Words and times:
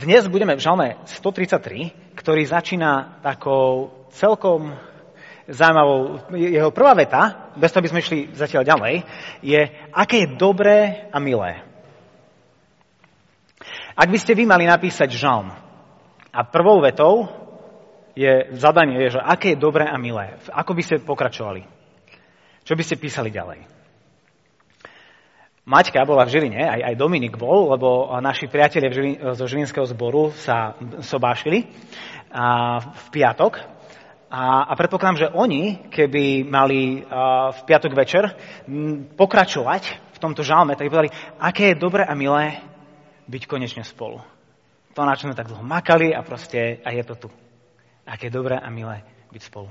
Dnes 0.00 0.24
budeme 0.32 0.56
v 0.56 0.64
žalme 0.64 0.96
133, 1.04 2.16
ktorý 2.16 2.48
začína 2.48 3.20
takou 3.20 3.92
celkom 4.16 4.72
zaujímavou, 5.44 6.24
jeho 6.40 6.72
prvá 6.72 6.96
veta, 6.96 7.52
bez 7.52 7.68
toho 7.68 7.84
by 7.84 7.90
sme 7.92 8.00
išli 8.00 8.18
zatiaľ 8.32 8.64
ďalej, 8.64 9.04
je, 9.44 9.60
aké 9.92 10.24
je 10.24 10.40
dobré 10.40 11.04
a 11.12 11.20
milé. 11.20 11.60
Ak 13.92 14.08
by 14.08 14.16
ste 14.16 14.32
vy 14.32 14.48
mali 14.48 14.64
napísať 14.64 15.12
žalm 15.12 15.52
a 16.32 16.40
prvou 16.48 16.80
vetou 16.80 17.28
je 18.16 18.56
zadanie, 18.56 19.04
je, 19.04 19.20
že 19.20 19.20
aké 19.20 19.52
je 19.52 19.60
dobré 19.60 19.84
a 19.84 20.00
milé, 20.00 20.32
ako 20.48 20.80
by 20.80 20.80
ste 20.80 21.04
pokračovali? 21.04 21.68
Čo 22.64 22.72
by 22.72 22.82
ste 22.88 22.96
písali 22.96 23.28
ďalej? 23.28 23.79
Maťka 25.70 26.02
bola 26.02 26.26
v 26.26 26.34
Žiline, 26.34 26.66
aj, 26.66 26.80
aj 26.82 26.94
Dominik 26.98 27.38
bol, 27.38 27.70
lebo 27.70 28.10
naši 28.18 28.50
priatelia 28.50 28.90
Žilin, 28.90 29.38
zo 29.38 29.46
Žilinského 29.46 29.86
zboru 29.86 30.34
sa 30.34 30.74
sobášili 30.98 31.70
a, 32.34 32.82
v 32.82 33.06
piatok. 33.14 33.62
A, 34.34 34.66
a 34.66 34.72
predpokladám, 34.74 35.20
že 35.22 35.30
oni, 35.30 35.86
keby 35.86 36.42
mali 36.42 37.06
a, 37.06 37.54
v 37.54 37.60
piatok 37.70 37.94
večer 37.94 38.34
m, 38.66 39.14
pokračovať 39.14 40.10
v 40.10 40.18
tomto 40.18 40.42
žalme, 40.42 40.74
tak 40.74 40.90
by 40.90 40.90
povedali, 40.90 41.14
aké 41.38 41.70
je 41.70 41.78
dobré 41.78 42.02
a 42.02 42.18
milé 42.18 42.58
byť 43.30 43.42
konečne 43.46 43.86
spolu. 43.86 44.18
To, 44.98 45.06
na 45.06 45.14
čo 45.14 45.30
sme 45.30 45.38
tak 45.38 45.54
dlho 45.54 45.62
makali 45.62 46.10
a 46.10 46.26
proste, 46.26 46.82
a 46.82 46.90
je 46.90 47.06
to 47.06 47.14
tu. 47.14 47.28
Aké 48.10 48.26
je 48.26 48.34
dobré 48.34 48.58
a 48.58 48.66
milé 48.74 49.06
byť 49.30 49.42
spolu. 49.46 49.70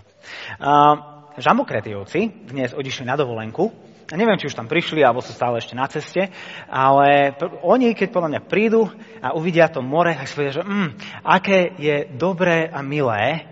A, 0.63 0.95
Žamokretijovci 1.35 2.51
dnes 2.51 2.71
odišli 2.71 3.03
na 3.03 3.19
dovolenku 3.19 3.88
neviem, 4.17 4.37
či 4.41 4.49
už 4.49 4.57
tam 4.57 4.65
prišli, 4.65 5.05
alebo 5.05 5.21
sú 5.21 5.33
stále 5.33 5.61
ešte 5.61 5.77
na 5.77 5.85
ceste, 5.85 6.33
ale 6.65 7.37
oni, 7.61 7.93
keď 7.93 8.09
podľa 8.09 8.29
mňa 8.33 8.41
prídu 8.49 8.89
a 9.21 9.37
uvidia 9.37 9.69
to 9.69 9.85
more, 9.85 10.09
tak 10.09 10.25
si 10.25 10.33
povedia, 10.33 10.57
že 10.61 10.65
mm, 10.65 10.89
aké 11.21 11.59
je 11.77 11.95
dobré 12.17 12.65
a 12.69 12.81
milé 12.81 13.45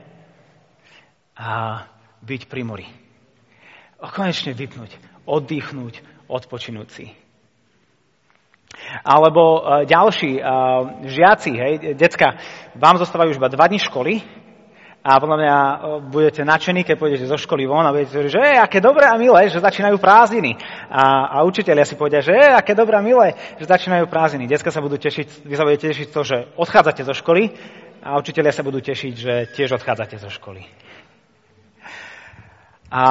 a 1.37 1.85
byť 2.25 2.41
pri 2.49 2.61
mori. 2.65 2.87
A 4.01 4.09
konečne 4.09 4.57
vypnúť, 4.57 4.97
oddychnúť, 5.29 6.01
odpočinúť 6.25 6.89
si. 6.89 7.05
Alebo 9.01 9.57
uh, 9.57 9.83
ďalší 9.89 10.37
uh, 10.37 11.05
žiaci, 11.05 11.51
hej, 11.53 11.73
decka, 11.97 12.37
vám 12.77 13.01
zostávajú 13.01 13.33
už 13.33 13.39
iba 13.41 13.49
dva 13.49 13.65
dní 13.65 13.81
školy, 13.81 14.21
a 15.07 15.23
podľa 15.23 15.37
mňa 15.39 15.55
budete 16.11 16.43
nadšení, 16.43 16.83
keď 16.83 16.99
pôjdete 16.99 17.31
zo 17.31 17.39
školy 17.39 17.63
von 17.63 17.87
a 17.87 17.95
budete 17.95 18.11
hovoriť, 18.11 18.33
že 18.35 18.43
je, 18.43 18.55
aké 18.59 18.83
dobré 18.83 19.07
a 19.07 19.15
milé, 19.15 19.47
že 19.47 19.63
začínajú 19.63 19.95
prázdniny. 20.03 20.59
A, 20.91 21.31
a 21.31 21.47
učiteľia 21.47 21.87
si 21.87 21.95
povedia, 21.95 22.19
že 22.19 22.35
je, 22.35 22.47
aké 22.51 22.75
dobré 22.75 22.99
a 22.99 23.03
milé, 23.05 23.31
že 23.55 23.71
začínajú 23.71 24.11
prázdniny. 24.11 24.51
Dneska 24.51 24.67
sa 24.67 24.83
budú 24.83 24.99
tešiť, 24.99 25.47
vy 25.47 25.55
sa 25.55 25.63
budete 25.63 25.95
tešiť 25.95 26.07
to, 26.11 26.21
že 26.27 26.37
odchádzate 26.59 27.07
zo 27.07 27.15
školy 27.15 27.55
a 28.03 28.19
učiteľia 28.19 28.51
sa 28.51 28.67
budú 28.67 28.83
tešiť, 28.83 29.13
že 29.15 29.33
tiež 29.55 29.79
odchádzate 29.79 30.19
zo 30.19 30.27
školy. 30.27 30.67
A 32.91 33.03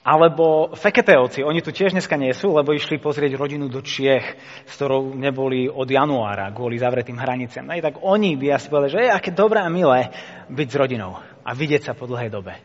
alebo 0.00 0.72
Feketeovci, 0.72 1.44
oni 1.44 1.60
tu 1.60 1.76
tiež 1.76 1.92
dneska 1.92 2.16
nie 2.16 2.32
sú, 2.32 2.56
lebo 2.56 2.72
išli 2.72 2.96
pozrieť 2.96 3.36
rodinu 3.36 3.68
do 3.68 3.84
Čiech, 3.84 4.32
s 4.64 4.72
ktorou 4.80 5.12
neboli 5.12 5.68
od 5.68 5.84
januára 5.84 6.48
kvôli 6.56 6.80
zavretým 6.80 7.20
hraniciam. 7.20 7.68
No 7.68 7.76
tak 7.76 8.00
oni 8.00 8.32
by 8.40 8.56
asi 8.56 8.72
povedali, 8.72 8.96
že 8.96 9.04
je 9.04 9.12
aké 9.12 9.30
dobré 9.36 9.60
a 9.60 9.68
milé 9.68 10.08
byť 10.48 10.68
s 10.72 10.80
rodinou 10.80 11.20
a 11.20 11.50
vidieť 11.52 11.84
sa 11.84 11.92
po 11.92 12.08
dlhej 12.08 12.32
dobe. 12.32 12.56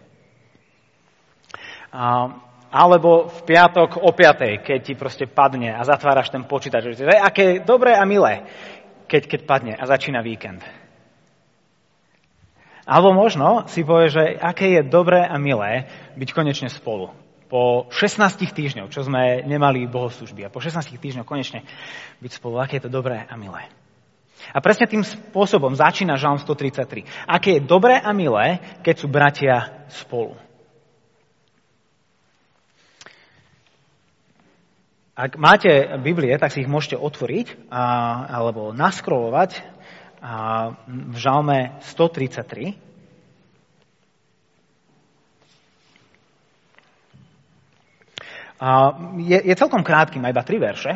A, 1.91 2.31
alebo 2.71 3.27
v 3.27 3.39
piatok 3.43 3.99
o 3.99 4.15
piatej, 4.15 4.63
keď 4.63 4.79
ti 4.79 4.93
proste 4.95 5.27
padne 5.27 5.75
a 5.75 5.83
zatváraš 5.83 6.31
ten 6.31 6.47
počítač, 6.47 6.95
že 6.95 7.03
je 7.03 7.19
aké 7.19 7.59
dobré 7.59 7.99
a 7.99 8.07
milé, 8.07 8.47
keď, 9.11 9.27
keď 9.27 9.39
padne 9.43 9.73
a 9.75 9.83
začína 9.83 10.23
víkend. 10.23 10.63
Alebo 12.87 13.11
možno 13.11 13.67
si 13.67 13.83
povie, 13.83 14.07
že 14.07 14.23
aké 14.39 14.79
je 14.79 14.87
dobré 14.87 15.19
a 15.19 15.35
milé 15.35 15.91
byť 16.15 16.29
konečne 16.31 16.71
spolu 16.71 17.24
po 17.45 17.85
16 17.93 18.41
týždňoch, 18.51 18.89
čo 18.89 19.05
sme 19.05 19.45
nemali 19.45 19.85
bohoslužby 19.85 20.45
a 20.45 20.53
po 20.53 20.61
16 20.63 20.97
týždňoch 20.97 21.27
konečne 21.27 21.61
byť 22.21 22.31
spolu, 22.33 22.57
aké 22.57 22.81
je 22.81 22.89
to 22.89 22.91
dobré 22.91 23.21
a 23.25 23.35
milé. 23.37 23.69
A 24.53 24.61
presne 24.61 24.85
tým 24.85 25.01
spôsobom 25.01 25.73
začína 25.73 26.19
Žalm 26.19 26.37
133. 26.37 27.07
Aké 27.25 27.57
je 27.57 27.65
dobré 27.65 27.97
a 27.97 28.13
milé, 28.13 28.61
keď 28.85 28.95
sú 28.99 29.07
bratia 29.09 29.87
spolu. 29.89 30.37
Ak 35.15 35.39
máte 35.39 35.71
Biblie, 36.03 36.35
tak 36.35 36.51
si 36.51 36.59
ich 36.59 36.69
môžete 36.69 36.99
otvoriť 36.99 37.71
a, 37.71 37.83
alebo 38.35 38.75
naskrolovať 38.75 39.63
a, 40.19 40.75
v 40.91 41.15
Žalme 41.15 41.79
133. 41.95 42.84
Je, 49.19 49.39
je 49.51 49.55
celkom 49.59 49.83
krátky, 49.83 50.15
má 50.19 50.31
iba 50.31 50.43
tri 50.43 50.55
verše 50.55 50.95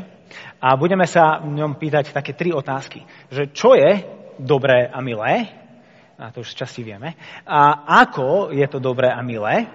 a 0.63 0.79
budeme 0.79 1.03
sa 1.03 1.43
v 1.43 1.59
ňom 1.59 1.75
pýtať 1.75 2.15
také 2.15 2.31
tri 2.31 2.55
otázky. 2.55 3.03
Že 3.27 3.43
čo 3.51 3.75
je 3.75 3.99
dobré 4.39 4.87
a 4.87 5.03
milé, 5.03 5.51
a 6.19 6.31
to 6.31 6.39
už 6.43 6.55
z 6.55 6.59
časti 6.63 6.81
vieme, 6.83 7.15
a 7.43 7.83
ako 8.03 8.55
je 8.55 8.67
to 8.71 8.79
dobré 8.79 9.11
a 9.11 9.19
milé, 9.19 9.67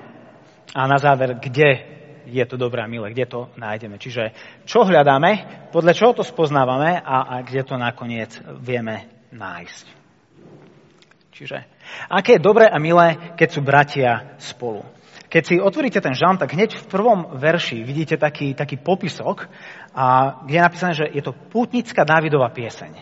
a 0.75 0.81
na 0.89 0.99
záver, 0.99 1.37
kde 1.39 1.95
je 2.25 2.45
to 2.49 2.57
dobré 2.57 2.83
a 2.83 2.89
milé, 2.89 3.13
kde 3.13 3.29
to 3.29 3.41
nájdeme. 3.61 4.01
Čiže 4.01 4.33
čo 4.65 4.89
hľadáme, 4.89 5.69
podľa 5.71 5.93
čoho 5.93 6.13
to 6.17 6.25
spoznávame 6.25 6.97
a, 6.99 7.37
a 7.37 7.45
kde 7.45 7.63
to 7.69 7.77
nakoniec 7.77 8.33
vieme 8.65 9.29
nájsť. 9.29 9.87
Čiže 11.35 11.59
aké 12.09 12.39
je 12.39 12.47
dobré 12.47 12.65
a 12.71 12.79
milé, 12.81 13.37
keď 13.37 13.49
sú 13.51 13.61
bratia 13.61 14.39
spolu. 14.41 14.87
Keď 15.35 15.43
si 15.43 15.59
otvoríte 15.59 15.99
ten 15.99 16.15
žalm, 16.15 16.39
tak 16.39 16.55
hneď 16.55 16.79
v 16.79 16.87
prvom 16.87 17.35
verši 17.35 17.83
vidíte 17.83 18.15
taký, 18.15 18.55
taký 18.55 18.79
popisok, 18.79 19.51
a, 19.91 20.39
kde 20.47 20.55
je 20.55 20.63
napísané, 20.63 20.93
že 20.95 21.07
je 21.11 21.23
to 21.27 21.35
pútnická 21.35 22.07
Dávidová 22.07 22.55
pieseň. 22.55 22.95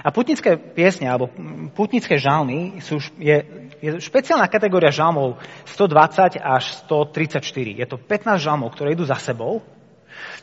A 0.00 0.08
putnické 0.08 0.56
piesne, 0.56 1.04
alebo 1.04 1.28
putnické 1.76 2.16
žalmy 2.16 2.80
sú, 2.80 2.96
je, 3.20 3.44
je 3.76 4.00
špeciálna 4.00 4.48
kategória 4.48 4.88
žalmov 4.88 5.36
120 5.68 6.40
až 6.40 6.64
134. 6.88 7.44
Je 7.76 7.84
to 7.84 8.00
15 8.00 8.40
žalmov, 8.40 8.72
ktoré 8.72 8.96
idú 8.96 9.04
za 9.04 9.20
sebou, 9.20 9.60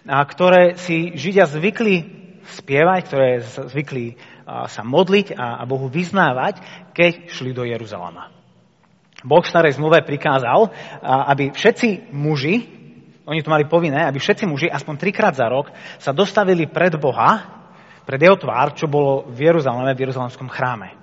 a 0.06 0.22
ktoré 0.22 0.78
si 0.78 1.18
Židia 1.18 1.50
zvykli 1.50 2.06
spievať, 2.46 3.00
ktoré 3.10 3.30
zvykli 3.74 4.22
sa 4.46 4.86
modliť 4.86 5.34
a 5.34 5.66
Bohu 5.66 5.90
vyznávať, 5.90 6.62
keď 6.94 7.34
šli 7.34 7.58
do 7.58 7.66
Jeruzalema. 7.66 8.45
Boh 9.26 9.42
v 9.42 9.50
starej 9.50 9.82
zmluve 9.82 10.06
prikázal, 10.06 10.70
aby 11.34 11.50
všetci 11.50 12.14
muži, 12.14 12.62
oni 13.26 13.42
to 13.42 13.50
mali 13.50 13.66
povinné, 13.66 14.06
aby 14.06 14.22
všetci 14.22 14.46
muži 14.46 14.70
aspoň 14.70 15.02
trikrát 15.02 15.34
za 15.34 15.50
rok 15.50 15.74
sa 15.98 16.14
dostavili 16.14 16.70
pred 16.70 16.94
Boha, 17.02 17.42
pred 18.06 18.22
jeho 18.22 18.38
tvár, 18.38 18.78
čo 18.78 18.86
bolo 18.86 19.26
v 19.26 19.50
Jeruzaleme, 19.50 19.98
v 19.98 20.06
Jeruzalemskom 20.06 20.46
chráme. 20.46 20.94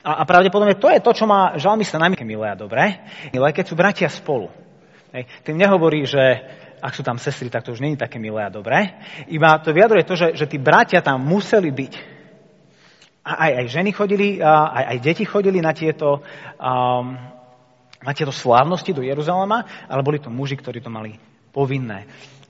A, 0.00 0.24
pravdepodobne 0.24 0.80
to 0.80 0.88
je 0.88 1.04
to, 1.04 1.12
čo 1.12 1.28
má 1.28 1.60
žalmista 1.60 2.00
najmä 2.00 2.16
milé 2.24 2.48
a 2.48 2.56
dobré, 2.56 3.04
milé, 3.28 3.52
keď 3.52 3.64
sú 3.68 3.76
bratia 3.76 4.08
spolu. 4.08 4.48
Hej. 5.12 5.28
Tým 5.44 5.60
nehovorí, 5.60 6.08
že 6.08 6.40
ak 6.80 6.96
sú 6.96 7.04
tam 7.04 7.20
sestry, 7.20 7.52
tak 7.52 7.64
to 7.64 7.76
už 7.76 7.84
není 7.84 8.00
také 8.00 8.16
milé 8.16 8.40
a 8.40 8.52
dobré. 8.52 8.96
Iba 9.28 9.60
to 9.60 9.76
vyjadruje 9.76 10.04
to, 10.08 10.16
že, 10.16 10.28
že 10.36 10.48
tí 10.48 10.56
bratia 10.56 11.04
tam 11.04 11.20
museli 11.20 11.68
byť 11.68 12.13
aj, 13.24 13.50
aj 13.64 13.66
ženy 13.72 13.90
chodili, 13.96 14.28
aj, 14.44 14.84
aj 14.94 14.98
deti 15.00 15.24
chodili 15.24 15.64
na 15.64 15.72
tieto, 15.72 16.20
um, 16.60 17.16
na 18.04 18.12
tieto 18.12 18.30
slávnosti 18.30 18.92
do 18.92 19.00
Jeruzalema, 19.00 19.88
ale 19.88 20.04
boli 20.04 20.20
to 20.20 20.28
muži, 20.28 20.60
ktorí 20.60 20.84
to 20.84 20.92
mali 20.92 21.16
povinné. 21.48 22.04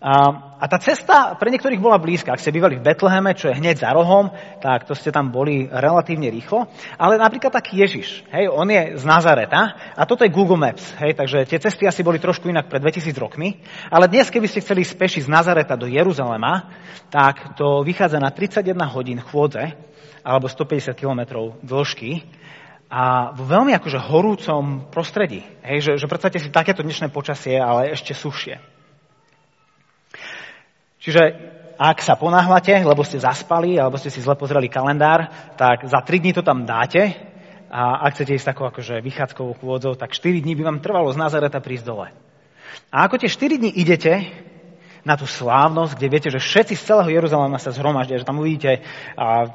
A, 0.04 0.12
a 0.60 0.64
tá 0.68 0.76
cesta 0.76 1.32
pre 1.40 1.48
niektorých 1.48 1.80
bola 1.80 1.96
blízka. 1.96 2.36
Ak 2.36 2.42
ste 2.42 2.52
bývali 2.52 2.76
v 2.76 2.84
Betleheme, 2.84 3.32
čo 3.32 3.48
je 3.48 3.56
hneď 3.56 3.88
za 3.88 3.91
rohom, 3.97 4.28
tak 4.60 4.84
to 4.84 4.92
ste 4.92 5.09
tam 5.09 5.32
boli 5.32 5.65
relatívne 5.65 6.28
rýchlo. 6.28 6.68
Ale 7.00 7.16
napríklad 7.16 7.48
tak 7.48 7.72
Ježiš, 7.72 8.20
hej, 8.28 8.53
on 8.53 8.68
je 8.68 9.00
z 9.00 9.04
Nazareta 9.09 9.97
a 9.97 10.04
toto 10.04 10.28
je 10.28 10.34
Google 10.34 10.60
Maps, 10.60 10.92
hej, 11.00 11.16
takže 11.16 11.48
tie 11.48 11.56
cesty 11.56 11.88
asi 11.88 12.04
boli 12.04 12.20
trošku 12.20 12.53
inak 12.53 12.68
pred 12.68 12.84
2000 12.84 13.16
rokmi. 13.16 13.65
Ale 13.88 14.04
dnes, 14.04 14.28
keby 14.28 14.44
ste 14.44 14.60
chceli 14.60 14.84
spešiť 14.84 15.24
z 15.24 15.32
Nazareta 15.32 15.72
do 15.72 15.88
Jeruzalema, 15.88 16.68
tak 17.09 17.56
to 17.56 17.80
vychádza 17.80 18.20
na 18.20 18.28
31 18.28 18.77
hodín 18.92 19.24
chôdze 19.24 19.93
alebo 20.24 20.48
150 20.48 20.97
kilometrov 20.97 21.60
dĺžky 21.60 22.24
a 22.88 23.34
vo 23.36 23.44
veľmi 23.44 23.76
akože 23.76 24.00
horúcom 24.00 24.88
prostredí. 24.88 25.44
Hej, 25.60 25.78
že, 25.84 25.92
že 26.00 26.06
predstavte 26.09 26.41
si 26.41 26.48
takéto 26.48 26.80
dnešné 26.80 27.12
počasie, 27.12 27.60
ale 27.60 27.92
ešte 27.92 28.16
sušie. 28.16 28.56
Čiže 31.04 31.22
ak 31.76 32.00
sa 32.00 32.16
ponáhľate, 32.16 32.72
lebo 32.80 33.04
ste 33.04 33.21
zaspali, 33.21 33.76
alebo 33.76 34.00
ste 34.00 34.09
si 34.09 34.24
zle 34.24 34.38
pozreli 34.38 34.72
kalendár, 34.72 35.28
tak 35.60 35.84
za 35.84 36.00
3 36.00 36.22
dní 36.22 36.32
to 36.32 36.41
tam 36.41 36.65
dáte 36.65 37.12
a 37.68 38.06
ak 38.06 38.15
chcete 38.15 38.38
ísť 38.38 38.48
takou 38.54 38.70
akože 38.70 39.03
vychádzkovou 39.03 39.59
chôdzou, 39.59 39.98
tak 39.98 40.15
4 40.15 40.41
dní 40.41 40.54
by 40.54 40.62
vám 40.62 40.78
trvalo 40.78 41.10
z 41.10 41.18
Nazareta 41.18 41.59
prísť 41.59 41.84
dole. 41.84 42.09
A 42.94 43.04
ako 43.10 43.18
tie 43.18 43.30
4 43.30 43.59
dní 43.59 43.70
idete, 43.74 44.22
na 45.04 45.21
tú 45.21 45.28
slávnosť, 45.28 46.01
kde 46.01 46.09
viete, 46.09 46.28
že 46.33 46.41
všetci 46.41 46.74
z 46.80 46.86
celého 46.89 47.21
Jeruzalema 47.21 47.60
sa 47.60 47.77
zhromaždia, 47.77 48.16
že 48.16 48.24
tam 48.24 48.41
uvidíte 48.41 48.80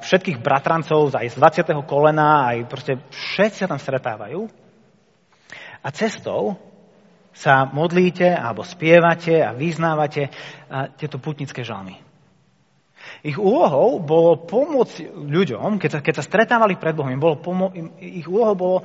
všetkých 0.06 0.40
bratrancov 0.40 1.10
aj 1.14 1.34
z 1.34 1.36
20. 1.66 1.90
kolena, 1.90 2.54
aj 2.54 2.58
proste 2.70 3.02
všetci 3.10 3.66
sa 3.66 3.70
tam 3.70 3.82
stretávajú. 3.82 4.46
A 5.82 5.88
cestou 5.90 6.60
sa 7.34 7.66
modlíte 7.66 8.30
alebo 8.30 8.62
spievate 8.62 9.42
a 9.42 9.56
vyznávate 9.56 10.30
tieto 11.00 11.18
putnické 11.18 11.66
žalmy. 11.66 12.09
Ich 13.20 13.36
úlohou 13.36 14.00
bolo 14.00 14.40
pomôcť 14.48 15.12
ľuďom, 15.12 15.76
keď 15.76 15.90
sa, 15.92 16.00
keď 16.00 16.14
sa 16.20 16.24
stretávali 16.24 16.80
pred 16.80 16.96
Bohom, 16.96 17.12
im 17.12 17.20
bolo 17.20 17.36
pomo- 17.36 17.76
im, 17.76 17.92
ich 18.00 18.24
úlohou 18.24 18.56
bolo 18.56 18.78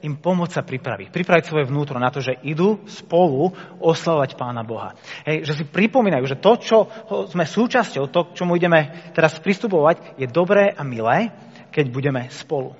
im 0.00 0.16
pomôcť 0.16 0.54
sa 0.56 0.62
pripraviť. 0.64 1.12
Pripraviť 1.12 1.44
svoje 1.44 1.68
vnútro 1.68 2.00
na 2.00 2.08
to, 2.08 2.24
že 2.24 2.40
idú 2.40 2.80
spolu 2.88 3.52
oslavovať 3.84 4.40
Pána 4.40 4.64
Boha. 4.64 4.96
Hej, 5.28 5.44
že 5.44 5.52
si 5.60 5.64
pripomínajú, 5.68 6.24
že 6.24 6.40
to, 6.40 6.52
čo 6.56 6.76
sme 7.28 7.44
súčasťou, 7.44 8.08
to, 8.08 8.20
čomu 8.32 8.56
ideme 8.56 9.12
teraz 9.12 9.36
pristupovať, 9.36 10.16
je 10.16 10.24
dobré 10.24 10.72
a 10.72 10.80
milé, 10.80 11.28
keď 11.68 11.84
budeme 11.92 12.32
spolu. 12.32 12.72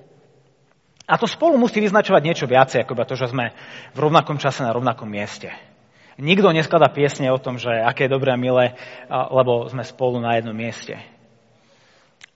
A 1.04 1.20
to 1.20 1.28
spolu 1.28 1.60
musí 1.60 1.82
vyznačovať 1.82 2.22
niečo 2.24 2.46
viacej, 2.48 2.88
ako 2.88 3.04
to, 3.04 3.20
že 3.20 3.28
sme 3.28 3.52
v 3.92 3.98
rovnakom 3.98 4.40
čase 4.40 4.64
na 4.64 4.72
rovnakom 4.72 5.10
mieste. 5.10 5.71
Nikto 6.20 6.52
neskladá 6.52 6.92
piesne 6.92 7.32
o 7.32 7.40
tom, 7.40 7.56
že 7.56 7.72
aké 7.72 8.04
je 8.04 8.14
dobré 8.14 8.32
a 8.32 8.40
milé, 8.40 8.76
lebo 9.08 9.68
sme 9.72 9.80
spolu 9.80 10.20
na 10.20 10.36
jednom 10.36 10.52
mieste. 10.52 11.00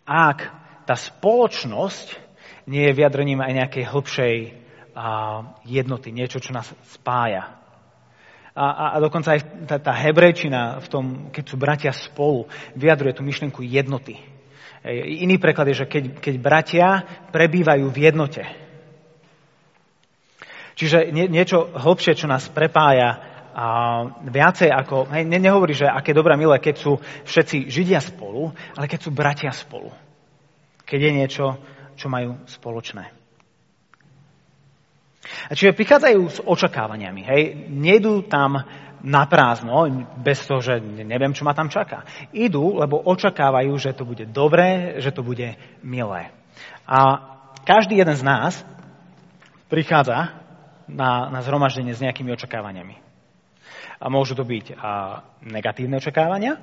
Ak 0.06 0.48
tá 0.88 0.94
spoločnosť 0.96 2.16
nie 2.70 2.88
je 2.88 2.96
vyjadrením 2.96 3.42
aj 3.42 3.52
nejakej 3.52 3.84
hĺbšej 3.84 4.36
jednoty, 5.68 6.08
niečo, 6.08 6.40
čo 6.40 6.56
nás 6.56 6.72
spája. 6.88 7.52
A, 8.56 8.64
a, 8.64 8.84
a 8.94 9.02
dokonca 9.04 9.36
aj 9.36 9.68
tá, 9.68 9.76
tá 9.76 9.92
hebrejčina 9.92 10.80
v 10.80 10.88
tom, 10.88 11.04
keď 11.28 11.44
sú 11.44 11.56
bratia 11.60 11.92
spolu, 11.92 12.48
vyjadruje 12.72 13.12
tú 13.12 13.20
myšlienku 13.20 13.60
jednoty. 13.60 14.16
Iný 14.96 15.36
preklad 15.36 15.68
je, 15.68 15.84
že 15.84 15.90
keď, 15.90 16.04
keď 16.16 16.34
bratia 16.40 16.88
prebývajú 17.28 17.84
v 17.92 17.98
jednote. 18.00 18.48
Čiže 20.76 21.12
nie, 21.12 21.28
niečo 21.28 21.68
hlbšie, 21.68 22.16
čo 22.16 22.24
nás 22.24 22.48
prepája, 22.48 23.35
a 23.56 23.66
viacej 24.20 24.68
ako, 24.68 25.08
hej, 25.16 25.24
ne, 25.24 25.40
nehovorí, 25.40 25.72
že 25.72 25.88
aké 25.88 26.12
dobré 26.12 26.36
milé, 26.36 26.60
keď 26.60 26.76
sú 26.76 27.00
všetci 27.24 27.72
Židia 27.72 28.04
spolu, 28.04 28.52
ale 28.76 28.84
keď 28.84 29.00
sú 29.00 29.10
bratia 29.16 29.48
spolu. 29.48 29.96
Keď 30.84 31.00
je 31.00 31.12
niečo, 31.16 31.44
čo 31.96 32.12
majú 32.12 32.36
spoločné. 32.44 33.16
A 35.48 35.52
čiže 35.56 35.72
prichádzajú 35.72 36.20
s 36.28 36.38
očakávaniami. 36.44 37.22
Hej? 37.24 37.42
Nejdú 37.72 38.28
tam 38.28 38.60
na 39.00 39.22
prázdno, 39.24 39.88
bez 40.20 40.44
toho, 40.44 40.60
že 40.60 40.76
neviem, 40.82 41.32
čo 41.32 41.48
ma 41.48 41.56
tam 41.56 41.72
čaká. 41.72 42.04
Idú, 42.36 42.76
lebo 42.76 43.00
očakávajú, 43.08 43.72
že 43.80 43.96
to 43.96 44.04
bude 44.04 44.28
dobré, 44.28 45.00
že 45.00 45.16
to 45.16 45.24
bude 45.24 45.56
milé. 45.80 46.28
A 46.84 46.98
každý 47.64 47.96
jeden 47.96 48.14
z 48.14 48.22
nás 48.22 48.52
prichádza 49.72 50.36
na, 50.86 51.32
na 51.32 51.40
zhromaždenie 51.40 51.96
s 51.96 52.04
nejakými 52.04 52.30
očakávaniami. 52.36 53.05
A 53.96 54.06
môžu 54.12 54.36
to 54.36 54.44
byť 54.44 54.76
a, 54.76 55.22
negatívne 55.46 55.96
očakávania, 55.96 56.60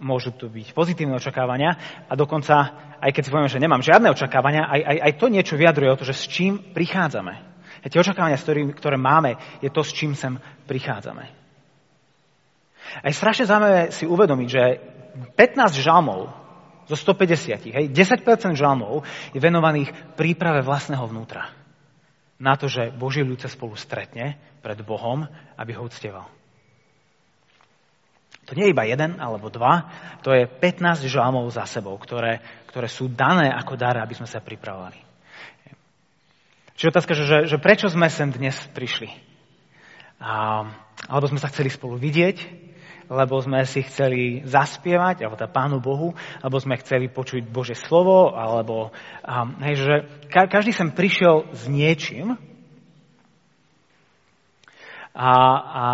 môžu 0.00 0.32
to 0.32 0.48
byť 0.48 0.72
pozitívne 0.72 1.14
očakávania 1.20 1.76
a 2.08 2.12
dokonca, 2.16 2.54
aj 2.98 3.10
keď 3.12 3.22
si 3.22 3.32
poviem, 3.32 3.52
že 3.52 3.60
nemám 3.60 3.84
žiadne 3.84 4.08
očakávania, 4.10 4.66
aj, 4.66 4.80
aj, 4.80 4.98
aj 5.04 5.12
to 5.20 5.26
niečo 5.28 5.54
vyjadruje 5.60 5.88
o 5.92 5.98
to, 6.00 6.08
že 6.08 6.16
s 6.16 6.24
čím 6.26 6.72
prichádzame. 6.72 7.34
A 7.80 7.86
tie 7.88 8.00
očakávania, 8.00 8.40
ktoré 8.76 8.96
máme, 8.96 9.36
je 9.60 9.68
to, 9.72 9.80
s 9.80 9.92
čím 9.92 10.16
sem 10.16 10.36
prichádzame. 10.68 11.40
A 13.00 13.04
je 13.06 13.14
strašne 13.14 13.46
zaujímavé 13.46 13.94
si 13.94 14.04
uvedomiť, 14.08 14.48
že 14.48 14.62
15 15.36 15.84
žalmov 15.84 16.32
zo 16.90 16.96
150, 16.98 17.70
hej, 17.70 17.86
10% 17.92 18.58
žalmov 18.58 19.06
je 19.30 19.38
venovaných 19.38 20.18
príprave 20.18 20.64
vlastného 20.66 21.06
vnútra. 21.06 21.54
Na 22.40 22.56
to, 22.56 22.66
že 22.66 22.90
Boží 22.90 23.20
ľud 23.20 23.38
sa 23.38 23.52
spolu 23.52 23.76
stretne 23.76 24.40
pred 24.64 24.80
Bohom, 24.82 25.28
aby 25.54 25.76
ho 25.76 25.86
uctieval. 25.86 26.39
To 28.50 28.58
nie 28.58 28.66
je 28.66 28.74
iba 28.74 28.82
jeden 28.82 29.22
alebo 29.22 29.46
dva, 29.46 29.86
to 30.26 30.34
je 30.34 30.50
15 30.50 31.06
žalmov 31.06 31.46
za 31.54 31.70
sebou, 31.70 31.94
ktoré, 31.94 32.42
ktoré 32.66 32.90
sú 32.90 33.06
dané 33.06 33.46
ako 33.46 33.78
dar, 33.78 34.02
aby 34.02 34.18
sme 34.18 34.26
sa 34.26 34.42
pripravovali. 34.42 34.98
Čiže 36.74 36.90
otázka, 36.90 37.12
že, 37.14 37.38
že 37.46 37.62
prečo 37.62 37.86
sme 37.86 38.10
sem 38.10 38.34
dnes 38.34 38.58
prišli? 38.74 39.06
A, 40.18 40.66
alebo 41.06 41.30
sme 41.30 41.38
sa 41.38 41.46
chceli 41.46 41.70
spolu 41.70 41.94
vidieť, 41.94 42.42
lebo 43.06 43.38
sme 43.38 43.62
si 43.70 43.86
chceli 43.86 44.42
zaspievať, 44.42 45.22
alebo 45.22 45.38
tá 45.38 45.46
teda 45.46 45.54
Pánu 45.54 45.78
Bohu, 45.78 46.10
alebo 46.42 46.58
sme 46.58 46.80
chceli 46.82 47.06
počuť 47.06 47.46
Bože 47.46 47.78
slovo, 47.78 48.34
alebo 48.34 48.90
a, 49.22 49.46
hej, 49.70 49.78
že 49.78 49.94
každý 50.32 50.74
sem 50.74 50.90
prišiel 50.90 51.54
s 51.54 51.70
niečím 51.70 52.34
a, 55.14 55.32
a 55.54 55.84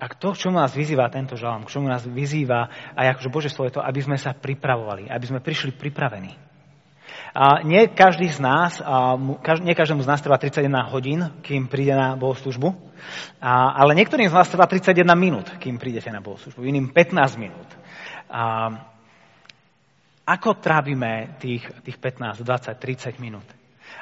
a 0.00 0.04
to, 0.10 0.34
čomu 0.34 0.58
nás 0.58 0.74
vyzýva 0.74 1.06
tento 1.06 1.38
žalm, 1.38 1.64
k 1.64 1.72
čomu 1.78 1.86
nás 1.86 2.02
vyzýva 2.02 2.66
aj 2.98 3.14
akože 3.14 3.30
Bože 3.30 3.50
slovo 3.50 3.70
je 3.70 3.76
to, 3.78 3.86
aby 3.86 4.00
sme 4.02 4.18
sa 4.18 4.34
pripravovali, 4.34 5.06
aby 5.06 5.24
sme 5.26 5.38
prišli 5.38 5.74
pripravení. 5.74 6.34
A 7.34 7.66
nie 7.66 7.90
každý 7.90 8.30
z 8.30 8.38
nás, 8.38 8.78
a 8.78 9.18
nie 9.62 9.74
každému 9.74 10.06
z 10.06 10.10
nás 10.10 10.22
trvá 10.22 10.38
31 10.38 10.70
hodín, 10.86 11.20
kým 11.42 11.66
príde 11.66 11.94
na 11.94 12.14
bohoslužbu, 12.14 12.70
a, 13.42 13.74
ale 13.74 13.98
niektorým 13.98 14.30
z 14.30 14.34
nás 14.34 14.46
trvá 14.46 14.70
31 14.70 15.02
minút, 15.18 15.46
kým 15.58 15.78
prídete 15.78 16.10
na 16.14 16.22
bohoslužbu, 16.22 16.62
iným 16.62 16.94
15 16.94 17.42
minút. 17.42 17.66
A, 18.30 18.70
ako 20.24 20.56
trávime 20.56 21.36
tých, 21.42 21.66
tých 21.84 21.98
15, 21.98 22.40
20, 22.46 22.72
30 22.78 23.18
minút? 23.18 23.44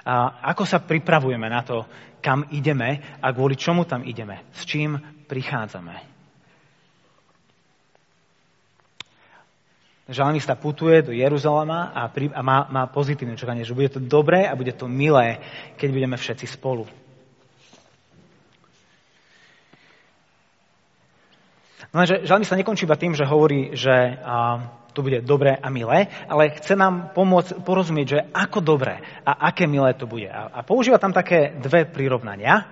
A 0.03 0.43
ako 0.55 0.67
sa 0.67 0.83
pripravujeme 0.83 1.47
na 1.47 1.63
to, 1.63 1.87
kam 2.23 2.47
ideme 2.55 3.19
a 3.19 3.31
kvôli 3.35 3.59
čomu 3.59 3.87
tam 3.87 4.07
ideme? 4.07 4.47
S 4.55 4.67
čím 4.67 4.99
prichádzame? 5.27 6.13
Žalmista 10.13 10.59
putuje 10.59 11.03
do 11.03 11.13
Jeruzalema 11.15 11.95
a, 11.95 12.11
pri, 12.11 12.29
a 12.35 12.43
má, 12.43 12.67
má 12.69 12.85
pozitívne 12.91 13.39
očakávanie, 13.39 13.65
že 13.65 13.73
bude 13.73 13.89
to 13.89 14.03
dobré 14.03 14.45
a 14.45 14.59
bude 14.59 14.75
to 14.75 14.91
milé, 14.91 15.39
keď 15.79 15.89
budeme 15.89 16.17
všetci 16.19 16.47
spolu. 16.59 16.85
Lenže 21.93 22.25
žalmista 22.25 22.57
nekončí 22.57 22.89
iba 22.89 22.97
tým, 22.97 23.13
že 23.13 23.29
hovorí, 23.29 23.77
že 23.77 24.17
to 24.97 25.05
bude 25.05 25.25
dobré 25.25 25.57
a 25.57 25.69
milé, 25.69 26.09
ale 26.29 26.57
chce 26.57 26.77
nám 26.77 27.13
pomôcť 27.17 27.61
porozumieť, 27.65 28.07
že 28.09 28.21
ako 28.33 28.65
dobré 28.65 29.01
a 29.25 29.53
aké 29.53 29.69
milé 29.69 29.93
to 29.97 30.09
bude. 30.09 30.29
A, 30.29 30.53
a 30.53 30.61
používa 30.65 31.01
tam 31.01 31.13
také 31.13 31.53
dve 31.61 31.85
prirovnania, 31.89 32.65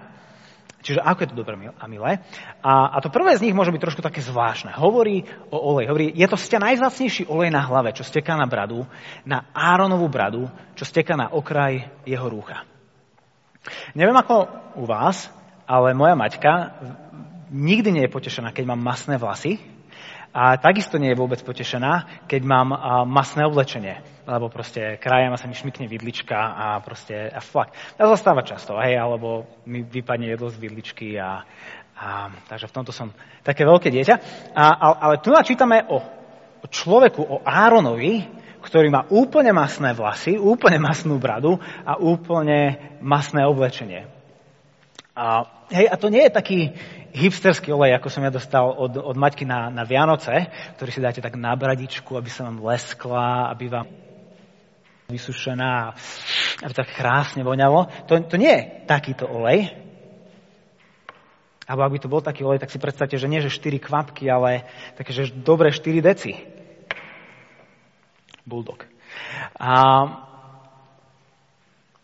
čiže 0.80 1.04
ako 1.04 1.20
je 1.20 1.30
to 1.32 1.40
dobré 1.40 1.56
a 1.56 1.84
milé. 1.84 2.20
A, 2.64 2.96
a 2.96 3.00
to 3.04 3.12
prvé 3.12 3.36
z 3.36 3.44
nich 3.48 3.56
môže 3.56 3.72
byť 3.72 3.80
trošku 3.80 4.00
také 4.04 4.24
zvláštne. 4.24 4.72
Hovorí 4.76 5.24
o 5.52 5.56
olej. 5.56 5.92
Hovorí, 5.92 6.06
je 6.16 6.28
to 6.28 6.40
ste 6.40 6.56
najzácnejší 6.60 7.28
olej 7.28 7.52
na 7.52 7.60
hlave, 7.64 7.92
čo 7.92 8.04
steká 8.04 8.36
na 8.36 8.48
bradu, 8.48 8.84
na 9.24 9.48
Áronovú 9.52 10.08
bradu, 10.08 10.48
čo 10.76 10.88
steká 10.88 11.16
na 11.16 11.32
okraj 11.32 11.88
jeho 12.08 12.24
rúcha. 12.28 12.64
Neviem 13.92 14.16
ako 14.16 14.48
u 14.80 14.88
vás, 14.88 15.28
ale 15.68 15.92
moja 15.94 16.16
maťka 16.16 16.52
nikdy 17.50 17.90
nie 17.92 18.02
je 18.06 18.14
potešená, 18.14 18.54
keď 18.54 18.64
mám 18.70 18.80
masné 18.80 19.18
vlasy, 19.18 19.58
a 20.30 20.54
takisto 20.62 20.94
nie 20.94 21.10
je 21.10 21.18
vôbec 21.18 21.42
potešená, 21.42 22.22
keď 22.30 22.42
mám 22.46 22.70
masné 23.10 23.42
oblečenie. 23.42 23.98
Lebo 24.30 24.46
proste 24.46 24.94
krajem 25.02 25.34
sa 25.34 25.50
mi 25.50 25.58
šmykne 25.58 25.90
vidlička 25.90 26.38
a 26.38 26.78
proste 26.78 27.34
a 27.34 27.42
flak. 27.42 27.74
To 27.98 28.14
zastáva 28.14 28.46
často, 28.46 28.78
hej, 28.78 28.94
alebo 28.94 29.50
mi 29.66 29.82
vypadne 29.82 30.30
jedlo 30.30 30.46
z 30.46 30.62
vidličky 30.62 31.18
a, 31.18 31.42
a 31.98 32.30
takže 32.46 32.70
v 32.70 32.74
tomto 32.78 32.94
som 32.94 33.10
také 33.42 33.66
veľké 33.66 33.90
dieťa. 33.90 34.14
A, 34.54 34.64
ale 35.10 35.18
tu 35.18 35.34
načítame 35.34 35.82
o, 35.90 35.98
o 36.62 36.66
človeku, 36.70 37.22
o 37.26 37.36
Áronovi, 37.42 38.22
ktorý 38.62 38.86
má 38.86 39.10
úplne 39.10 39.50
masné 39.50 39.90
vlasy, 39.98 40.38
úplne 40.38 40.78
masnú 40.78 41.18
bradu 41.18 41.58
a 41.82 41.98
úplne 41.98 42.78
masné 43.02 43.42
oblečenie. 43.42 44.19
A, 45.20 45.44
hej, 45.68 45.84
a 45.84 46.00
to 46.00 46.08
nie 46.08 46.24
je 46.24 46.32
taký, 46.32 46.72
hipsterský 47.12 47.74
olej, 47.76 47.98
ako 47.98 48.08
som 48.08 48.24
ja 48.24 48.32
dostal 48.32 48.70
od, 48.72 48.96
od 48.96 49.16
Maťky 49.18 49.44
na, 49.44 49.68
na 49.68 49.84
Vianoce, 49.84 50.48
ktorý 50.80 50.90
si 50.90 51.04
dáte 51.04 51.20
tak 51.20 51.36
na 51.36 51.52
bradičku, 51.52 52.16
aby 52.16 52.30
sa 52.32 52.48
vám 52.48 52.62
leskla, 52.64 53.52
aby 53.52 53.68
vám 53.68 53.86
vysušená, 55.10 55.92
aby 56.62 56.72
tak 56.72 56.94
krásne 56.94 57.42
voňalo. 57.42 57.90
To, 58.06 58.16
to 58.30 58.36
nie 58.38 58.48
je 58.48 58.62
takýto 58.86 59.26
olej. 59.26 59.74
Alebo 61.66 61.86
ak 61.86 61.92
by 61.92 62.00
to 62.02 62.08
bol 62.10 62.22
taký 62.22 62.46
olej, 62.46 62.62
tak 62.62 62.72
si 62.72 62.82
predstavte, 62.82 63.18
že 63.18 63.28
nie 63.28 63.42
že 63.42 63.50
4 63.50 63.76
kvapky, 63.76 64.26
ale 64.30 64.66
také, 64.98 65.12
že 65.12 65.34
dobre 65.34 65.74
4 65.74 66.00
deci. 66.02 66.32
Bulldog. 68.46 68.86
A, 69.58 69.70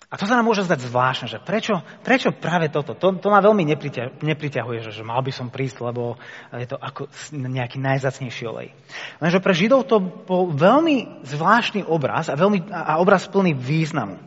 A 0.07 0.15
to 0.15 0.23
sa 0.23 0.39
nám 0.39 0.47
môže 0.47 0.63
zdať 0.63 0.87
zvláštne, 0.87 1.27
že 1.27 1.43
prečo, 1.43 1.83
prečo 2.07 2.31
práve 2.31 2.71
toto? 2.71 2.95
To, 2.95 3.19
to 3.19 3.27
ma 3.27 3.43
veľmi 3.43 3.67
nepriťa, 3.75 4.23
nepriťahuje, 4.23 4.79
že, 4.87 4.91
že 4.95 5.03
mal 5.03 5.19
by 5.19 5.35
som 5.35 5.51
prísť, 5.51 5.83
lebo 5.83 6.15
je 6.55 6.67
to 6.71 6.79
ako 6.79 7.11
nejaký 7.35 7.83
najzacnejší 7.83 8.47
olej. 8.47 8.71
Lenže 9.19 9.43
pre 9.43 9.51
Židov 9.51 9.91
to 9.91 9.99
bol 9.99 10.55
veľmi 10.55 11.27
zvláštny 11.27 11.83
obraz 11.91 12.31
a, 12.31 12.39
veľmi, 12.39 12.71
a 12.71 13.03
obraz 13.03 13.27
plný 13.27 13.59
významu. 13.59 14.23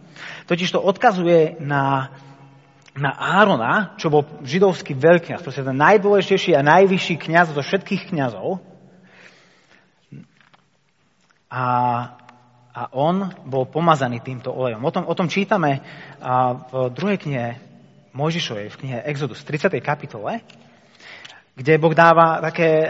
Totiž 0.51 0.75
to 0.75 0.83
odkazuje 0.83 1.63
na, 1.63 2.11
na 2.99 3.15
Árona, 3.15 3.95
čo 3.95 4.11
bol 4.11 4.27
židovský 4.43 4.99
veľkňaz, 4.99 5.39
proste 5.39 5.63
ten 5.63 5.79
najdôležitejší 5.79 6.59
a 6.59 6.65
najvyšší 6.75 7.15
kňaz 7.23 7.55
zo 7.55 7.63
všetkých 7.63 8.11
kňazov. 8.11 8.59
A 11.47 11.63
a 12.79 12.87
on 12.95 13.27
bol 13.43 13.67
pomazaný 13.67 14.23
týmto 14.23 14.55
olejom. 14.55 14.79
O 14.79 14.91
tom, 14.95 15.03
o 15.03 15.11
tom 15.11 15.27
čítame 15.27 15.83
v 16.71 16.87
druhej 16.95 17.19
knihe 17.19 17.59
Mojžišovej, 18.15 18.71
v 18.71 18.79
knihe 18.79 18.97
Exodus, 19.03 19.43
30. 19.43 19.75
kapitole, 19.83 20.39
kde 21.59 21.75
Boh 21.75 21.91
dáva 21.91 22.39
také, 22.39 22.87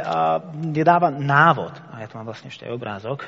kde 0.69 0.83
dáva 0.85 1.09
návod. 1.09 1.73
A 1.89 2.05
ja 2.05 2.07
tu 2.07 2.21
mám 2.21 2.29
vlastne 2.29 2.53
ešte 2.53 2.69
aj 2.69 2.75
obrázok. 2.77 3.25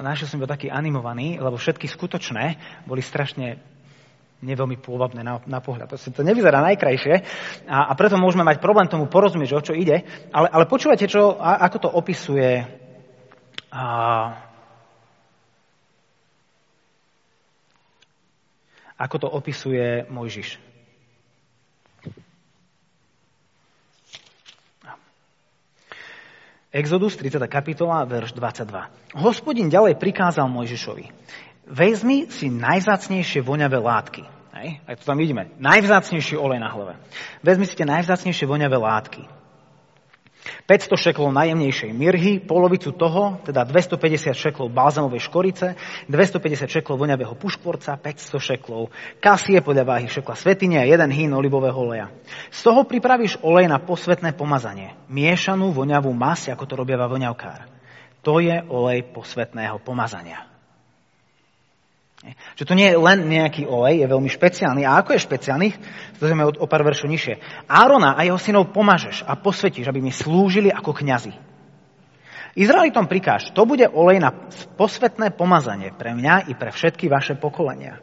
Našiel 0.00 0.32
som 0.32 0.40
ho 0.40 0.48
taký 0.48 0.72
animovaný, 0.72 1.36
lebo 1.36 1.60
všetky 1.60 1.84
skutočné 1.84 2.56
boli 2.88 3.04
strašne 3.04 3.60
neveľmi 4.40 4.80
pôvabné 4.80 5.20
na, 5.20 5.36
na 5.44 5.60
pohľad. 5.60 5.92
To, 5.92 5.96
to 6.00 6.22
nevyzerá 6.24 6.64
najkrajšie 6.64 7.14
a, 7.68 7.88
a 7.88 7.92
preto 7.96 8.20
môžeme 8.20 8.44
mať 8.44 8.60
problém 8.60 8.88
tomu 8.88 9.08
porozumieť, 9.08 9.48
že 9.52 9.58
o 9.60 9.66
čo 9.72 9.74
ide. 9.76 10.04
Ale, 10.32 10.48
ale 10.48 10.64
počúvajte, 10.68 11.08
čo, 11.08 11.36
a, 11.36 11.64
ako 11.64 11.76
to 11.80 11.88
opisuje 11.92 12.83
a 13.74 13.86
ako 18.94 19.16
to 19.18 19.28
opisuje 19.28 20.06
Mojžiš. 20.06 20.62
Exodus 26.74 27.14
30. 27.18 27.38
kapitola, 27.46 28.02
verš 28.02 28.34
22. 28.34 29.18
Hospodin 29.18 29.70
ďalej 29.70 29.98
prikázal 29.98 30.50
Mojžišovi. 30.50 31.06
Vezmi 31.70 32.30
si 32.30 32.50
najzácnejšie 32.50 33.46
voňavé 33.46 33.78
látky. 33.78 34.26
Hej? 34.58 34.82
Aj 34.82 34.94
to 34.98 35.06
tam 35.06 35.18
vidíme. 35.18 35.54
Najvzácnejší 35.58 36.34
olej 36.34 36.58
na 36.58 36.70
hlave. 36.70 36.98
Vezmi 37.46 37.66
si 37.66 37.78
tie 37.78 37.86
najvzácnejšie 37.86 38.46
voňavé 38.46 38.74
látky 38.74 39.43
500 40.68 40.96
šeklov 40.96 41.32
najjemnejšej 41.32 41.90
mirhy, 41.92 42.32
polovicu 42.40 42.92
toho, 42.92 43.40
teda 43.44 43.64
250 43.64 44.36
šeklov 44.36 44.68
balzamovej 44.72 45.24
škorice, 45.24 45.74
250 46.08 46.68
šeklov 46.68 47.00
voňavého 47.00 47.34
puškvorca, 47.36 47.96
500 47.96 48.40
šeklov 48.40 48.92
kasie 49.20 49.60
podľa 49.64 49.84
váhy 49.84 50.06
šekla 50.08 50.36
svetine 50.36 50.80
a 50.80 50.88
jeden 50.88 51.10
hín 51.10 51.32
olivového 51.32 51.76
oleja. 51.76 52.08
Z 52.52 52.60
toho 52.64 52.84
pripravíš 52.84 53.40
olej 53.40 53.68
na 53.68 53.80
posvetné 53.80 54.36
pomazanie, 54.36 54.96
miešanú 55.08 55.72
voňavú 55.72 56.12
masť, 56.12 56.56
ako 56.56 56.64
to 56.68 56.74
robia 56.76 57.00
voňavkár. 57.00 57.66
To 58.24 58.40
je 58.40 58.56
olej 58.72 59.04
posvetného 59.12 59.80
pomazania. 59.84 60.53
Že 62.56 62.64
to 62.64 62.74
nie 62.78 62.88
je 62.88 62.96
len 62.96 63.18
nejaký 63.28 63.68
olej, 63.68 64.00
je 64.00 64.06
veľmi 64.08 64.30
špeciálny. 64.32 64.82
A 64.88 65.04
ako 65.04 65.12
je 65.12 65.26
špeciálny? 65.28 65.68
To 66.16 66.24
sme 66.24 66.48
o, 66.48 66.64
pár 66.64 66.80
veršov 66.80 67.12
nižšie. 67.12 67.66
Árona 67.68 68.16
a 68.16 68.24
jeho 68.24 68.40
synov 68.40 68.72
pomažeš 68.72 69.28
a 69.28 69.36
posvetíš, 69.36 69.92
aby 69.92 70.00
mi 70.00 70.08
slúžili 70.08 70.72
ako 70.72 70.96
kňazi. 70.96 71.36
Izraelitom 72.54 73.10
prikáž, 73.10 73.50
to 73.50 73.66
bude 73.66 73.84
olej 73.90 74.22
na 74.22 74.30
posvetné 74.78 75.34
pomazanie 75.34 75.90
pre 75.90 76.14
mňa 76.14 76.48
i 76.48 76.52
pre 76.54 76.70
všetky 76.70 77.10
vaše 77.10 77.34
pokolenia. 77.34 77.98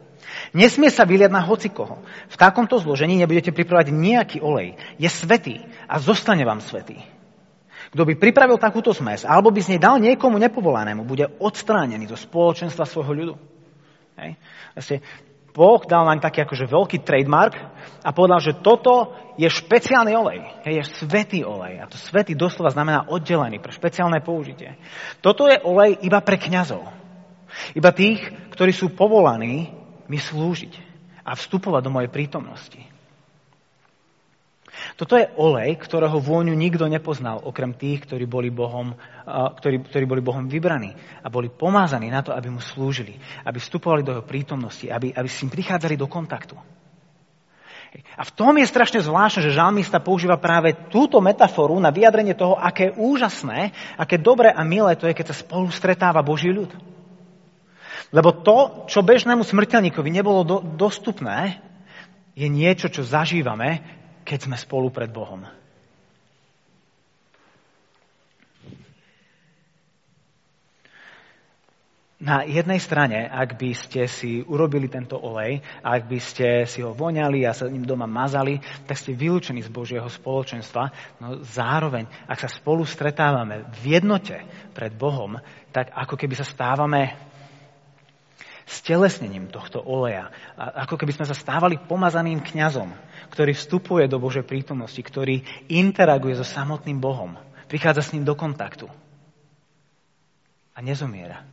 Nesmie 0.52 0.92
sa 0.92 1.08
vyliať 1.08 1.32
na 1.32 1.42
hocikoho. 1.42 2.04
V 2.28 2.36
takomto 2.36 2.76
zložení 2.76 3.16
nebudete 3.16 3.50
pripravať 3.50 3.90
nejaký 3.90 4.38
olej. 4.44 4.76
Je 5.00 5.08
svetý 5.08 5.64
a 5.88 5.96
zostane 5.98 6.44
vám 6.44 6.60
svetý. 6.60 7.00
Kto 7.92 8.08
by 8.08 8.16
pripravil 8.16 8.56
takúto 8.56 8.96
smes, 8.96 9.28
alebo 9.28 9.52
by 9.52 9.60
z 9.60 9.76
nej 9.76 9.80
dal 9.80 10.00
niekomu 10.00 10.40
nepovolanému, 10.40 11.04
bude 11.04 11.28
odstránený 11.40 12.08
zo 12.08 12.16
spoločenstva 12.16 12.88
svojho 12.88 13.12
ľudu. 13.12 13.34
Hej. 14.22 14.32
Vlastne 14.78 14.98
Boh 15.52 15.80
dal 15.84 16.08
nám 16.08 16.24
taký 16.24 16.48
akože 16.48 16.64
veľký 16.64 16.98
trademark 17.04 17.52
a 18.00 18.10
povedal, 18.16 18.40
že 18.40 18.56
toto 18.64 19.12
je 19.36 19.44
špeciálny 19.44 20.12
olej. 20.16 20.40
Hej, 20.64 20.74
je 20.80 20.84
svetý 21.04 21.40
olej. 21.44 21.84
A 21.84 21.90
to 21.90 22.00
svetý 22.00 22.32
doslova 22.32 22.72
znamená 22.72 23.04
oddelený 23.04 23.60
pre 23.60 23.68
špeciálne 23.68 24.24
použitie. 24.24 24.80
Toto 25.20 25.50
je 25.50 25.60
olej 25.60 26.00
iba 26.00 26.24
pre 26.24 26.40
kňazov. 26.40 26.80
Iba 27.76 27.92
tých, 27.92 28.24
ktorí 28.56 28.72
sú 28.72 28.96
povolaní 28.96 29.68
mi 30.08 30.16
slúžiť 30.16 30.72
a 31.20 31.36
vstupovať 31.36 31.82
do 31.84 31.94
mojej 31.94 32.10
prítomnosti. 32.10 32.91
Toto 34.96 35.20
je 35.20 35.28
olej, 35.36 35.76
ktorého 35.76 36.16
vôňu 36.16 36.56
nikto 36.56 36.88
nepoznal, 36.88 37.44
okrem 37.44 37.76
tých, 37.76 38.08
ktorí 38.08 38.24
boli 38.24 38.48
Bohom, 38.48 38.96
ktorí, 39.28 39.84
ktorí 39.84 40.04
boli 40.08 40.24
Bohom 40.24 40.48
vybraní 40.48 40.96
a 41.20 41.28
boli 41.28 41.52
pomázaní 41.52 42.08
na 42.08 42.24
to, 42.24 42.32
aby 42.32 42.48
mu 42.48 42.60
slúžili, 42.60 43.16
aby 43.44 43.60
vstupovali 43.60 44.00
do 44.00 44.16
jeho 44.16 44.24
prítomnosti, 44.24 44.88
aby, 44.88 45.12
aby 45.12 45.28
s 45.28 45.40
ním 45.44 45.52
prichádzali 45.52 45.94
do 45.96 46.08
kontaktu. 46.08 46.56
A 48.16 48.24
v 48.24 48.32
tom 48.32 48.56
je 48.56 48.64
strašne 48.64 49.04
zvláštne, 49.04 49.44
že 49.44 49.52
žalmista 49.52 50.00
používa 50.00 50.40
práve 50.40 50.72
túto 50.88 51.20
metaforu 51.20 51.76
na 51.76 51.92
vyjadrenie 51.92 52.32
toho, 52.32 52.56
aké 52.56 52.88
úžasné, 52.96 53.76
aké 54.00 54.16
dobré 54.16 54.48
a 54.48 54.64
milé 54.64 54.96
to 54.96 55.04
je, 55.04 55.12
keď 55.12 55.36
sa 55.36 55.36
spolu 55.44 55.68
stretáva 55.68 56.24
Boží 56.24 56.48
ľud. 56.48 56.72
Lebo 58.08 58.32
to, 58.32 58.88
čo 58.88 59.04
bežnému 59.04 59.44
smrteľníkovi 59.44 60.08
nebolo 60.08 60.40
do, 60.40 60.56
dostupné, 60.64 61.60
je 62.32 62.48
niečo, 62.48 62.88
čo 62.88 63.04
zažívame, 63.04 64.00
keď 64.22 64.38
sme 64.50 64.56
spolu 64.56 64.88
pred 64.90 65.10
Bohom. 65.10 65.44
Na 72.22 72.46
jednej 72.46 72.78
strane, 72.78 73.26
ak 73.26 73.58
by 73.58 73.74
ste 73.74 74.06
si 74.06 74.46
urobili 74.46 74.86
tento 74.86 75.18
olej, 75.18 75.58
ak 75.82 76.06
by 76.06 76.18
ste 76.22 76.70
si 76.70 76.78
ho 76.78 76.94
voňali 76.94 77.42
a 77.42 77.50
sa 77.50 77.66
ním 77.66 77.82
doma 77.82 78.06
mazali, 78.06 78.62
tak 78.86 78.94
ste 78.94 79.10
vylúčení 79.10 79.58
z 79.58 79.66
Božieho 79.66 80.06
spoločenstva. 80.06 80.94
No 81.18 81.42
zároveň, 81.42 82.06
ak 82.30 82.46
sa 82.46 82.46
spolu 82.46 82.86
stretávame 82.86 83.66
v 83.82 83.98
jednote 83.98 84.38
pred 84.70 84.94
Bohom, 84.94 85.42
tak 85.74 85.90
ako 85.90 86.14
keby 86.14 86.38
sa 86.38 86.46
stávame 86.46 87.18
stelesnením 88.70 89.50
tohto 89.50 89.82
oleja. 89.82 90.30
Ako 90.54 90.94
keby 90.94 91.18
sme 91.18 91.26
sa 91.26 91.34
stávali 91.34 91.74
pomazaným 91.74 92.38
kňazom, 92.38 92.94
ktorý 93.32 93.56
vstupuje 93.56 94.04
do 94.12 94.20
Božej 94.20 94.44
prítomnosti, 94.44 95.00
ktorý 95.00 95.40
interaguje 95.72 96.36
so 96.36 96.44
samotným 96.44 97.00
Bohom. 97.00 97.40
Prichádza 97.64 98.04
s 98.04 98.12
ním 98.12 98.28
do 98.28 98.36
kontaktu. 98.36 98.92
A 100.76 100.84
nezomiera. 100.84 101.48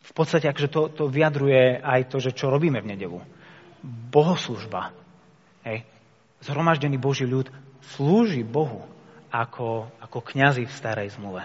V 0.00 0.12
podstate, 0.16 0.48
akže 0.48 0.72
to, 0.72 0.88
to 0.88 1.04
vyjadruje 1.12 1.84
aj 1.84 2.08
to, 2.08 2.16
že 2.16 2.32
čo 2.32 2.48
robíme 2.48 2.80
v 2.80 2.96
nedelu. 2.96 3.20
Bohoslužba. 4.08 4.96
Hej. 5.68 5.84
Zhromaždený 6.40 6.96
Boží 6.96 7.28
ľud 7.28 7.52
slúži 7.92 8.40
Bohu 8.40 8.88
ako, 9.28 9.92
ako 10.00 10.18
kňazi 10.24 10.64
v 10.64 10.72
starej 10.72 11.12
zmluve. 11.12 11.44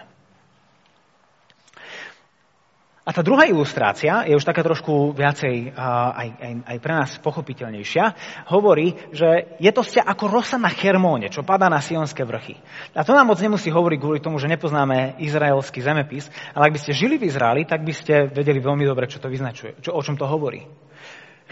A 3.03 3.03
tá 3.14 3.22
druhá 3.22 3.46
ilustrácia 3.46 4.26
je 4.26 4.34
už 4.34 4.42
taká 4.42 4.66
trošku 4.66 5.14
viacej 5.14 5.78
aj, 5.78 6.28
aj, 6.34 6.54
aj 6.66 6.78
pre 6.82 6.94
nás 6.98 7.10
pochopiteľnejšia. 7.22 8.04
Hovorí, 8.50 8.98
že 9.14 9.54
je 9.62 9.72
to 9.72 9.86
ste 9.86 10.02
ako 10.02 10.28
rosa 10.28 10.58
na 10.58 10.74
Hermóne, 10.74 11.30
čo 11.30 11.46
padá 11.46 11.70
na 11.70 11.78
Sionské 11.78 12.26
vrchy. 12.26 12.58
A 12.98 13.06
to 13.06 13.14
nám 13.14 13.30
moc 13.30 13.38
nemusí 13.38 13.70
hovoriť 13.70 14.00
kvôli 14.02 14.20
tomu, 14.20 14.42
že 14.42 14.50
nepoznáme 14.50 15.22
izraelský 15.22 15.86
zemepis, 15.86 16.34
ale 16.58 16.74
ak 16.74 16.74
by 16.74 16.80
ste 16.82 16.98
žili 16.98 17.22
v 17.22 17.30
Izraeli, 17.30 17.70
tak 17.70 17.86
by 17.86 17.94
ste 17.94 18.34
vedeli 18.34 18.58
veľmi 18.58 18.84
dobre, 18.84 19.06
čo 19.06 19.22
to 19.22 19.30
vyznačuje, 19.30 19.78
čo, 19.86 19.94
o 19.94 20.02
čom 20.02 20.18
to 20.18 20.26
hovorí. 20.26 20.66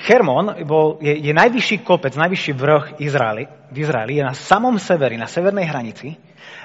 Hermon 0.02 0.66
bol, 0.66 0.98
je, 0.98 1.14
je 1.14 1.30
najvyšší 1.30 1.86
kopec, 1.86 2.18
najvyšší 2.18 2.52
vrch 2.58 2.86
Izraeli, 3.06 3.46
v 3.70 3.78
Izraeli, 3.78 4.18
je 4.18 4.26
na 4.26 4.34
samom 4.34 4.82
severi, 4.82 5.14
na 5.14 5.30
severnej 5.30 5.70
hranici 5.70 6.18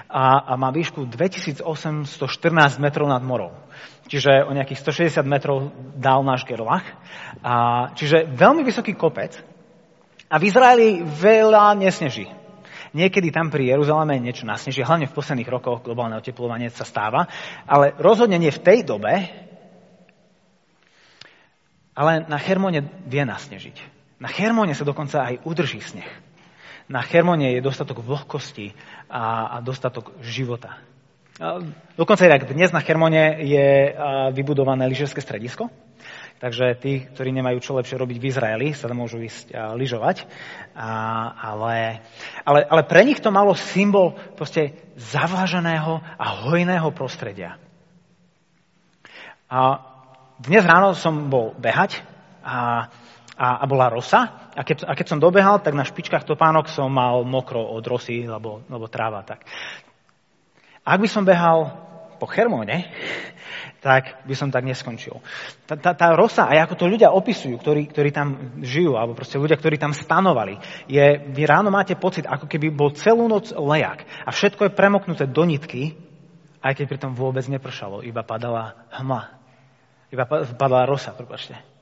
a, 0.09 0.41
a 0.47 0.53
má 0.57 0.73
výšku 0.73 1.05
2814 1.05 2.09
metrov 2.81 3.11
nad 3.11 3.21
morou. 3.21 3.66
Čiže 4.07 4.47
o 4.47 4.55
nejakých 4.55 4.81
160 5.13 5.27
metrov 5.27 5.75
dal 5.99 6.23
náš 6.23 6.47
Gerlach. 6.47 6.87
A, 7.43 7.91
čiže 7.99 8.27
veľmi 8.31 8.63
vysoký 8.63 8.95
kopec. 8.95 9.35
A 10.31 10.39
v 10.39 10.47
Izraeli 10.47 11.03
veľa 11.03 11.75
nesneží. 11.79 12.31
Niekedy 12.97 13.29
tam 13.29 13.53
pri 13.53 13.77
Jeruzaleme 13.77 14.17
niečo 14.17 14.49
nasneží, 14.49 14.81
hlavne 14.81 15.11
v 15.11 15.17
posledných 15.17 15.53
rokoch 15.53 15.85
globálne 15.85 16.17
oteplovanie 16.17 16.73
sa 16.73 16.87
stáva, 16.87 17.29
ale 17.69 17.93
rozhodne 18.01 18.41
nie 18.41 18.49
v 18.49 18.63
tej 18.63 18.89
dobe, 18.89 19.13
ale 21.93 22.25
na 22.25 22.41
Hermone 22.41 22.85
vie 23.05 23.25
nasnežiť. 23.25 23.97
Na 24.17 24.33
Hermone 24.33 24.73
sa 24.73 24.89
dokonca 24.89 25.29
aj 25.29 25.45
udrží 25.45 25.81
sneh. 25.85 26.09
Na 26.89 27.03
Hermone 27.03 27.53
je 27.53 27.61
dostatok 27.61 28.01
vlhkosti 28.01 28.73
a, 29.13 29.59
a 29.59 29.65
dostatok 29.65 30.17
života. 30.23 30.81
Dokonca 31.97 32.23
aj 32.25 32.49
dnes 32.49 32.73
na 32.73 32.81
Hermone 32.81 33.45
je 33.45 33.93
vybudované 34.33 34.89
lyžerské 34.89 35.21
stredisko, 35.21 35.69
Takže 36.37 36.77
tí, 36.77 37.09
ktorí 37.17 37.33
nemajú 37.33 37.65
čo 37.65 37.73
lepšie 37.81 37.97
robiť 37.97 38.21
v 38.21 38.29
Izraeli, 38.29 38.69
sa 38.77 38.93
môžu 38.93 39.25
ísť 39.25 39.57
lyžovať. 39.57 40.29
Ale, 40.77 42.05
ale, 42.45 42.61
ale 42.61 42.83
pre 42.85 43.09
nich 43.09 43.25
to 43.25 43.33
malo 43.33 43.57
symbol 43.57 44.13
proste 44.37 44.77
zavláženého 45.01 45.97
a 45.97 46.27
hojného 46.45 46.93
prostredia. 46.93 47.57
A 49.49 49.81
dnes 50.37 50.61
ráno 50.69 50.93
som 50.93 51.33
bol 51.33 51.57
behať 51.57 52.05
a, 52.45 52.93
a, 53.33 53.47
a 53.57 53.65
bola 53.65 53.89
rosa. 53.89 54.53
A 54.53 54.61
keď, 54.61 54.85
a 54.85 54.93
keď 54.93 55.07
som 55.09 55.23
dobehal, 55.23 55.65
tak 55.65 55.73
na 55.73 55.89
špičkách 55.89 56.29
topánok 56.29 56.69
som 56.69 56.93
mal 56.93 57.25
mokro 57.25 57.65
od 57.65 57.85
rosy, 57.89 58.29
lebo, 58.29 58.61
lebo 58.69 58.93
tráva. 58.93 59.25
Tak. 59.25 59.41
Ak 60.87 61.03
by 61.03 61.09
som 61.11 61.27
behal 61.27 61.75
po 62.23 62.31
Hermóne, 62.31 62.87
tak 63.83 64.27
by 64.27 64.35
som 64.35 64.51
tak 64.51 64.67
neskončil. 64.67 65.19
Tá, 65.67 65.75
tá, 65.75 65.93
tá 65.95 66.15
rosa, 66.15 66.47
aj 66.47 66.67
ako 66.67 66.75
to 66.75 66.87
ľudia 66.87 67.11
opisujú, 67.11 67.59
ktorí, 67.61 67.91
ktorí 67.91 68.11
tam 68.11 68.59
žijú, 68.63 68.95
alebo 68.95 69.15
proste 69.15 69.39
ľudia, 69.39 69.59
ktorí 69.59 69.79
tam 69.79 69.95
stanovali, 69.95 70.59
je, 70.91 71.05
vy 71.31 71.43
ráno 71.47 71.71
máte 71.71 71.95
pocit, 71.95 72.27
ako 72.27 72.47
keby 72.51 72.71
bol 72.71 72.95
celú 72.95 73.27
noc 73.31 73.51
lejak 73.55 74.07
a 74.27 74.31
všetko 74.31 74.67
je 74.67 74.79
premoknuté 74.79 75.27
do 75.27 75.43
nitky, 75.45 75.95
aj 76.63 76.73
keď 76.75 76.85
pritom 76.87 77.13
vôbec 77.15 77.47
nepršalo, 77.47 78.03
iba 78.03 78.27
padala 78.27 78.75
hmla. 78.91 79.23
Iba 80.11 80.25
padala 80.55 80.87
rosa, 80.87 81.15
prepačte. 81.15 81.76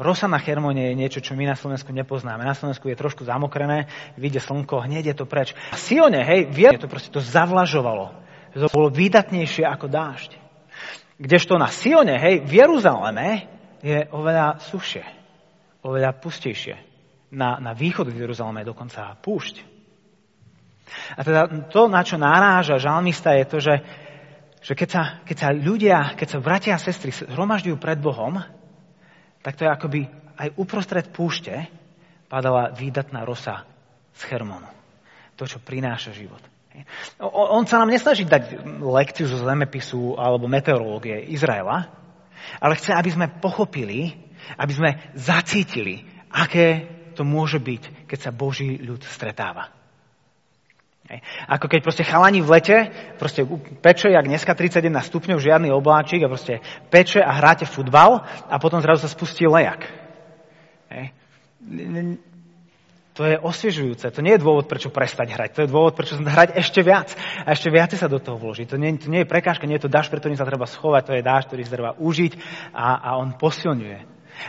Rosa 0.00 0.24
na 0.24 0.40
Hermone 0.40 0.90
je 0.90 0.94
niečo, 0.96 1.20
čo 1.20 1.36
my 1.36 1.44
na 1.44 1.52
Slovensku 1.52 1.92
nepoznáme. 1.92 2.40
Na 2.40 2.56
Slovensku 2.56 2.88
je 2.88 2.96
trošku 2.96 3.28
zamokrené, 3.28 3.84
vyjde 4.16 4.40
slnko, 4.40 4.88
hneď 4.88 5.12
je 5.12 5.16
to 5.20 5.28
preč. 5.28 5.52
A 5.68 5.76
Sione, 5.76 6.24
hej, 6.24 6.48
vie, 6.48 6.72
to 6.80 6.88
proste 6.88 7.12
to 7.12 7.20
zavlažovalo. 7.20 8.16
To 8.56 8.72
bolo 8.72 8.88
výdatnejšie 8.88 9.68
ako 9.68 9.92
dážď. 9.92 10.40
Kdežto 11.20 11.60
na 11.60 11.68
Sione, 11.68 12.16
hej, 12.16 12.40
v 12.40 12.52
Jeruzaleme 12.64 13.44
je 13.84 14.08
oveľa 14.08 14.56
sušie, 14.72 15.04
oveľa 15.84 16.16
pustejšie. 16.16 16.80
Na, 17.36 17.60
na 17.60 17.76
východ 17.76 18.08
z 18.08 18.24
Jeruzaleme 18.24 18.64
je 18.64 18.72
dokonca 18.72 19.20
púšť. 19.20 19.68
A 21.14 21.20
teda 21.22 21.68
to, 21.70 21.86
na 21.86 22.02
čo 22.02 22.16
naráža 22.18 22.80
žalmista, 22.80 23.36
je 23.36 23.44
to, 23.46 23.58
že, 23.62 23.74
že 24.64 24.72
keď, 24.74 24.88
sa, 24.88 25.02
keď 25.22 25.36
sa 25.36 25.48
ľudia, 25.54 25.98
keď 26.16 26.26
sa 26.26 26.38
bratia 26.42 26.72
a 26.74 26.82
sestry 26.82 27.14
zhromažďujú 27.14 27.76
pred 27.78 28.00
Bohom, 28.00 28.42
tak 29.40 29.56
to 29.56 29.64
je 29.64 29.70
akoby 29.70 30.00
aj 30.40 30.48
uprostred 30.56 31.06
púšte 31.12 31.68
padala 32.28 32.72
výdatná 32.72 33.24
rosa 33.24 33.64
z 34.14 34.22
Hermonu. 34.30 34.68
To, 35.36 35.48
čo 35.48 35.60
prináša 35.60 36.12
život. 36.12 36.40
On 37.24 37.64
sa 37.66 37.82
nám 37.82 37.90
nesnaží 37.90 38.28
dať 38.28 38.62
lekciu 38.78 39.26
zo 39.26 39.42
zemepisu 39.42 40.14
alebo 40.14 40.46
meteorológie 40.46 41.32
Izraela, 41.32 41.90
ale 42.62 42.78
chce, 42.78 42.94
aby 42.94 43.10
sme 43.10 43.26
pochopili, 43.40 44.14
aby 44.54 44.72
sme 44.72 44.90
zacítili, 45.18 46.06
aké 46.30 46.86
to 47.18 47.26
môže 47.26 47.58
byť, 47.58 48.06
keď 48.06 48.18
sa 48.20 48.30
Boží 48.30 48.78
ľud 48.78 49.02
stretáva. 49.02 49.79
Ako 51.50 51.66
keď 51.66 51.80
proste 51.82 52.06
chalani 52.06 52.38
v 52.38 52.50
lete, 52.54 52.76
proste 53.18 53.42
peče, 53.82 54.14
jak 54.14 54.30
dneska 54.30 54.54
31 54.54 54.94
stupňov, 55.02 55.42
žiadny 55.42 55.74
obláčik 55.74 56.22
a 56.22 56.30
proste 56.30 56.62
peče 56.86 57.18
a 57.18 57.34
hráte 57.34 57.66
futbal 57.66 58.22
a 58.46 58.54
potom 58.62 58.78
zrazu 58.78 59.06
sa 59.06 59.10
spustí 59.10 59.50
lejak. 59.50 59.90
To 63.18 63.26
je 63.26 63.36
osviežujúce. 63.36 64.06
To 64.14 64.22
nie 64.22 64.38
je 64.38 64.42
dôvod, 64.42 64.70
prečo 64.70 64.88
prestať 64.88 65.34
hrať. 65.34 65.50
To 65.58 65.60
je 65.66 65.72
dôvod, 65.72 65.98
prečo 65.98 66.14
hrať 66.14 66.54
ešte 66.54 66.80
viac. 66.86 67.10
A 67.42 67.52
ešte 67.52 67.68
viac 67.68 67.90
sa 67.90 68.06
do 68.06 68.22
toho 68.22 68.38
vložiť. 68.38 68.70
To 68.70 68.78
nie, 68.78 68.94
to 68.96 69.10
nie 69.10 69.26
je 69.26 69.28
prekážka, 69.28 69.66
nie 69.66 69.82
je 69.82 69.90
to 69.90 69.92
dáž, 69.92 70.08
pre 70.08 70.22
ktorým 70.22 70.38
sa 70.38 70.46
treba 70.46 70.64
schovať. 70.64 71.02
To 71.10 71.12
je 71.18 71.26
dáž, 71.26 71.50
ktorý 71.50 71.62
sa 71.66 71.74
treba 71.74 71.92
užiť 71.98 72.32
a, 72.70 73.02
a 73.02 73.10
on 73.18 73.34
posilňuje. 73.34 73.98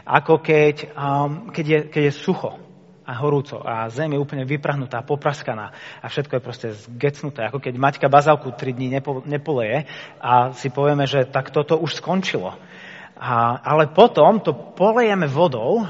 Ako 0.05 0.39
keď, 0.39 0.93
um, 0.93 1.51
keď, 1.51 1.65
je, 1.67 1.79
keď 1.89 2.03
je 2.07 2.13
sucho 2.15 2.70
a 3.01 3.17
horúco 3.17 3.57
a 3.65 3.89
zem 3.89 4.13
je 4.13 4.21
úplne 4.21 4.45
vyprahnutá, 4.45 5.01
popraskaná 5.01 5.73
a 5.99 6.05
všetko 6.05 6.37
je 6.37 6.41
proste 6.45 6.67
zgecnuté. 6.85 7.41
Ako 7.49 7.57
keď 7.57 7.73
Maťka 7.75 8.07
bazálku 8.07 8.53
3 8.53 8.77
dní 8.77 8.87
nepo, 8.93 9.25
nepoleje 9.25 9.89
a 10.21 10.53
si 10.53 10.69
povieme, 10.69 11.09
že 11.09 11.25
tak 11.25 11.49
toto 11.49 11.81
už 11.81 11.97
skončilo. 11.97 12.53
A, 13.17 13.57
ale 13.61 13.89
potom 13.89 14.41
to 14.41 14.53
polejeme 14.53 15.25
vodou 15.25 15.81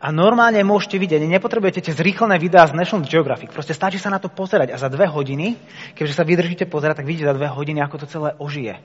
a 0.00 0.06
normálne 0.14 0.62
môžete 0.62 0.96
vidieť, 0.96 1.20
nepotrebujete 1.26 1.82
tie 1.82 1.94
zrýchlené 1.94 2.38
videá 2.38 2.64
z 2.70 2.78
National 2.78 3.04
Geographic. 3.04 3.50
Proste 3.50 3.74
stačí 3.74 3.98
sa 3.98 4.08
na 4.08 4.22
to 4.22 4.30
pozerať 4.30 4.70
a 4.70 4.80
za 4.80 4.88
dve 4.88 5.10
hodiny, 5.10 5.58
keďže 5.98 6.14
sa 6.16 6.24
vydržíte 6.24 6.64
pozerať, 6.70 7.02
tak 7.02 7.10
vidíte 7.10 7.28
za 7.28 7.36
dve 7.36 7.50
hodiny, 7.50 7.82
ako 7.82 7.96
to 8.00 8.06
celé 8.06 8.38
ožije. 8.38 8.78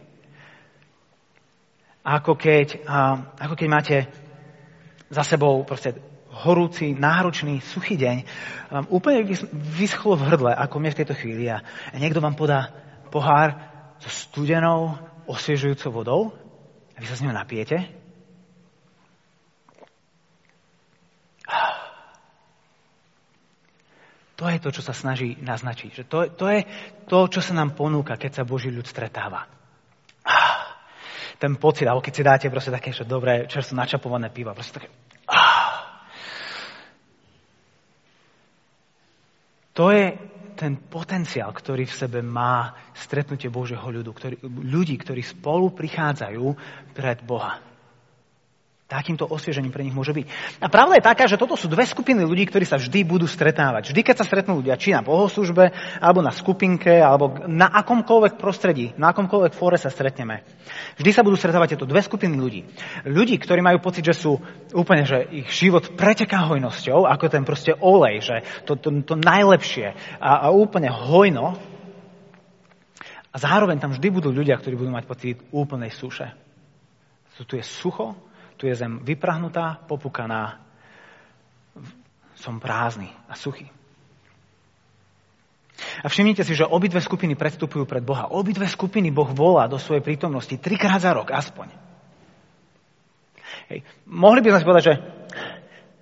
Ako 2.05 2.38
keď, 2.38 2.86
a, 2.89 3.21
ako 3.38 3.53
keď 3.53 3.67
máte 3.69 3.97
za 5.13 5.21
sebou 5.21 5.62
proste 5.62 6.14
horúci, 6.35 6.91
náročný, 6.91 7.63
suchý 7.63 7.95
deň, 7.95 8.17
vám 8.71 8.85
úplne 8.91 9.23
vyschlo 9.55 10.19
v 10.19 10.27
hrdle, 10.27 10.51
ako 10.51 10.75
mne 10.83 10.91
v 10.91 10.99
tejto 10.99 11.15
chvíli. 11.15 11.47
A 11.47 11.63
niekto 11.95 12.19
vám 12.19 12.35
podá 12.35 12.75
pohár 13.07 13.55
so 14.03 14.11
studenou, 14.11 14.99
osviežujúcou 15.25 15.89
vodou 15.95 16.21
a 16.93 16.97
vy 16.99 17.07
sa 17.07 17.15
s 17.15 17.23
ňou 17.23 17.33
napijete 17.33 18.05
To 24.35 24.51
je 24.51 24.59
to, 24.59 24.69
čo 24.71 24.83
sa 24.83 24.91
snaží 24.91 25.39
naznačiť. 25.39 25.89
Že 25.95 26.03
to, 26.11 26.17
to 26.35 26.45
je 26.51 26.59
to, 27.07 27.19
čo 27.31 27.39
sa 27.39 27.55
nám 27.55 27.71
ponúka, 27.71 28.19
keď 28.19 28.43
sa 28.43 28.43
Boží 28.43 28.67
ľud 28.67 28.83
stretáva. 28.83 29.47
Ten 31.41 31.55
pocit, 31.55 31.87
alebo 31.87 32.03
keď 32.03 32.13
si 32.13 32.23
dáte 32.23 32.47
proste 32.51 32.71
také, 32.71 32.91
že 32.91 33.07
dobré, 33.07 33.47
čerstvo 33.47 33.79
načapované 33.79 34.27
piva, 34.31 34.51
proste 34.51 34.83
také... 34.83 34.91
Ah. 35.27 35.54
To 39.75 39.91
je 39.91 40.15
ten 40.55 40.79
potenciál, 40.88 41.51
ktorý 41.51 41.83
v 41.83 41.99
sebe 41.99 42.19
má 42.23 42.71
stretnutie 42.95 43.51
Božieho 43.51 43.83
ľudu, 43.91 44.11
ktorý, 44.15 44.35
ľudí, 44.47 44.95
ktorí 44.95 45.19
spolu 45.19 45.75
prichádzajú 45.75 46.45
pred 46.95 47.19
Boha. 47.27 47.59
Takýmto 48.85 49.25
osviežením 49.25 49.73
pre 49.73 49.81
nich 49.81 49.97
môže 49.97 50.13
byť. 50.13 50.29
A 50.61 50.69
pravda 50.69 51.01
je 51.01 51.09
taká, 51.09 51.25
že 51.25 51.41
toto 51.41 51.57
sú 51.57 51.65
dve 51.65 51.89
skupiny 51.89 52.21
ľudí, 52.21 52.45
ktorí 52.45 52.69
sa 52.69 52.77
vždy 52.77 53.01
budú 53.01 53.25
stretávať. 53.25 53.89
Vždy, 53.89 54.01
keď 54.05 54.21
sa 54.21 54.29
stretnú 54.29 54.61
ľudia, 54.61 54.77
či 54.77 54.93
na 54.93 55.01
bohoslužbe, 55.01 55.73
alebo 55.97 56.21
na 56.21 56.29
skupinke, 56.29 57.01
alebo 57.01 57.49
na 57.49 57.65
akomkoľvek 57.81 58.37
prostredí, 58.37 58.93
na 59.01 59.09
akomkoľvek 59.09 59.57
fóre 59.57 59.81
sa 59.81 59.89
stretneme. 59.89 60.45
Vždy 61.01 61.11
sa 61.17 61.25
budú 61.25 61.33
stretávať 61.33 61.73
tieto 61.73 61.89
dve 61.89 62.05
skupiny 62.05 62.37
ľudí. 62.37 62.61
Ľudí, 63.09 63.41
ktorí 63.41 63.65
majú 63.65 63.81
pocit, 63.81 64.05
že 64.05 64.21
sú 64.21 64.37
úplne, 64.77 65.01
že 65.01 65.25
ich 65.33 65.49
život 65.49 65.97
preteká 65.97 66.45
hojnosťou, 66.45 67.09
ako 67.09 67.25
ten 67.25 67.41
proste 67.41 67.73
olej, 67.73 68.21
že 68.21 68.35
to, 68.69 68.77
to, 68.77 69.01
to 69.01 69.17
najlepšie 69.17 69.97
a, 70.21 70.45
a 70.45 70.47
úplne 70.53 70.93
hojno. 70.93 71.57
A 73.33 73.35
zároveň 73.41 73.81
tam 73.81 73.97
vždy 73.97 74.13
budú 74.13 74.29
ľudia, 74.29 74.61
ktorí 74.61 74.77
budú 74.77 74.93
mať 74.93 75.09
pocit 75.09 75.41
úplnej 75.49 75.89
suše. 75.89 76.37
Tu 77.49 77.57
je 77.59 77.65
sucho, 77.65 78.13
tu 78.55 78.67
je 78.67 78.75
zem 78.75 78.99
vyprahnutá, 79.03 79.83
popukaná. 79.87 80.63
Som 82.35 82.59
prázdny 82.59 83.11
a 83.27 83.35
suchý. 83.35 83.67
A 86.03 86.07
všimnite 86.07 86.43
si, 86.43 86.55
že 86.55 86.67
obidve 86.67 87.03
skupiny 87.03 87.35
predstupujú 87.35 87.83
pred 87.83 88.03
Boha. 88.03 88.31
Obidve 88.31 88.67
skupiny 88.67 89.11
Boh 89.11 89.27
volá 89.31 89.67
do 89.67 89.75
svojej 89.75 90.03
prítomnosti 90.03 90.55
trikrát 90.55 91.03
za 91.03 91.11
rok, 91.11 91.35
aspoň. 91.35 91.67
Hej. 93.71 93.83
Mohli 94.07 94.39
by 94.45 94.49
sme 94.51 94.59
si 94.59 94.67
povedať, 94.67 94.85
že 94.85 94.95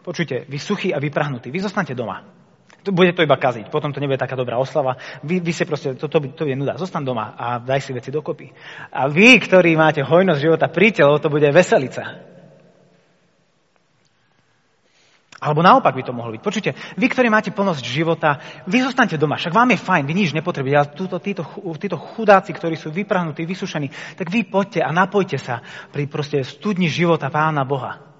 počujte, 0.03 0.35
vy 0.45 0.57
suchí 0.59 0.89
a 0.91 1.01
vyprahnutí, 1.01 1.49
vy 1.49 1.63
zostanete 1.63 1.97
doma. 1.97 2.21
Bude 2.83 3.15
to 3.15 3.23
iba 3.23 3.39
kaziť, 3.39 3.71
potom 3.71 3.95
to 3.95 4.03
nebude 4.03 4.19
taká 4.19 4.35
dobrá 4.35 4.59
oslava. 4.59 4.99
Vy, 5.23 5.39
vy 5.39 5.55
si 5.55 5.63
proste, 5.63 5.95
to, 5.95 6.11
to, 6.11 6.19
to 6.35 6.43
je 6.43 6.51
nuda, 6.51 6.75
zostan 6.75 7.07
doma 7.07 7.31
a 7.39 7.55
daj 7.55 7.79
si 7.79 7.95
veci 7.95 8.11
dokopy. 8.11 8.51
A 8.91 9.07
vy, 9.07 9.39
ktorí 9.39 9.79
máte 9.79 10.03
hojnosť 10.03 10.43
života, 10.43 10.67
príďte, 10.67 11.07
lebo 11.07 11.23
to 11.23 11.31
bude 11.31 11.47
veselica. 11.55 12.32
Alebo 15.43 15.59
naopak 15.59 15.91
by 15.91 16.03
to 16.07 16.15
mohlo 16.15 16.31
byť. 16.31 16.39
Počujte, 16.39 16.71
vy, 16.95 17.05
ktorí 17.11 17.27
máte 17.27 17.51
plnosť 17.51 17.83
života, 17.83 18.39
vy 18.63 18.79
zostanete 18.79 19.19
doma, 19.19 19.35
však 19.35 19.51
vám 19.51 19.75
je 19.75 19.83
fajn, 19.83 20.03
vy 20.07 20.13
nič 20.15 20.31
nepotrebujete, 20.31 20.79
ale 20.79 20.95
túto, 20.95 21.19
títo, 21.19 21.43
títo 21.75 21.99
chudáci, 21.99 22.55
ktorí 22.55 22.79
sú 22.79 22.95
vyprahnutí, 22.95 23.43
vysušení, 23.43 24.15
tak 24.15 24.31
vy 24.31 24.47
poďte 24.47 24.79
a 24.79 24.95
napojte 24.95 25.35
sa 25.35 25.59
pri 25.91 26.07
proste 26.07 26.47
studni 26.47 26.87
života 26.87 27.27
Pána 27.27 27.67
Boha. 27.67 28.13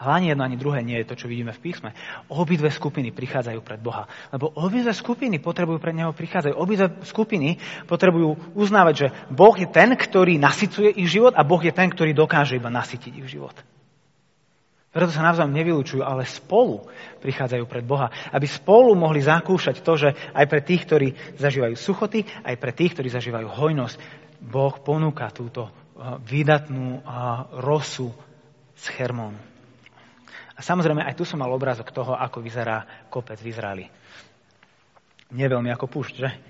Ale 0.00 0.16
ani 0.16 0.26
jedno, 0.32 0.44
ani 0.48 0.56
druhé 0.56 0.80
nie 0.80 0.96
je 1.00 1.12
to, 1.12 1.24
čo 1.24 1.28
vidíme 1.28 1.52
v 1.52 1.60
písme. 1.60 1.92
Obidve 2.32 2.72
skupiny 2.72 3.12
prichádzajú 3.12 3.60
pred 3.60 3.80
Boha. 3.84 4.08
Lebo 4.32 4.48
obidve 4.56 4.96
skupiny 4.96 5.44
potrebujú 5.44 5.76
pred 5.76 5.92
Neho 5.92 6.16
prichádzať. 6.16 6.56
Obidve 6.56 7.04
skupiny 7.04 7.60
potrebujú 7.84 8.56
uznávať, 8.56 8.94
že 8.96 9.06
Boh 9.28 9.52
je 9.52 9.68
ten, 9.68 9.92
ktorý 9.92 10.40
nasycuje 10.40 10.88
ich 10.96 11.12
život 11.12 11.36
a 11.36 11.44
Boh 11.44 11.60
je 11.60 11.76
ten, 11.76 11.92
ktorý 11.92 12.16
dokáže 12.16 12.56
iba 12.56 12.72
nasytiť 12.72 13.12
ich 13.12 13.28
život. 13.28 13.52
Preto 14.90 15.14
sa 15.14 15.22
navzájom 15.22 15.54
nevylučujú, 15.54 16.02
ale 16.02 16.26
spolu 16.26 16.82
prichádzajú 17.22 17.64
pred 17.70 17.86
Boha. 17.86 18.10
Aby 18.34 18.50
spolu 18.50 18.98
mohli 18.98 19.22
zakúšať 19.22 19.86
to, 19.86 19.94
že 19.94 20.08
aj 20.34 20.46
pre 20.50 20.66
tých, 20.66 20.82
ktorí 20.82 21.08
zažívajú 21.38 21.78
suchoty, 21.78 22.26
aj 22.26 22.58
pre 22.58 22.74
tých, 22.74 22.98
ktorí 22.98 23.06
zažívajú 23.06 23.46
hojnosť, 23.46 23.96
Boh 24.42 24.74
ponúka 24.82 25.30
túto 25.30 25.70
eh, 25.70 26.18
výdatnú 26.26 26.98
eh, 26.98 27.02
rosu 27.62 28.10
z 28.74 28.84
Hermónu. 28.98 29.38
A 30.58 30.60
samozrejme, 30.60 31.06
aj 31.06 31.16
tu 31.16 31.24
som 31.24 31.38
mal 31.38 31.48
obrázok 31.54 31.94
toho, 31.94 32.18
ako 32.18 32.42
vyzerá 32.42 33.08
kopec 33.08 33.38
v 33.40 33.48
Izraeli. 33.48 33.86
Nie 35.30 35.46
ako 35.46 35.86
púšť, 35.86 36.14
že? 36.18 36.49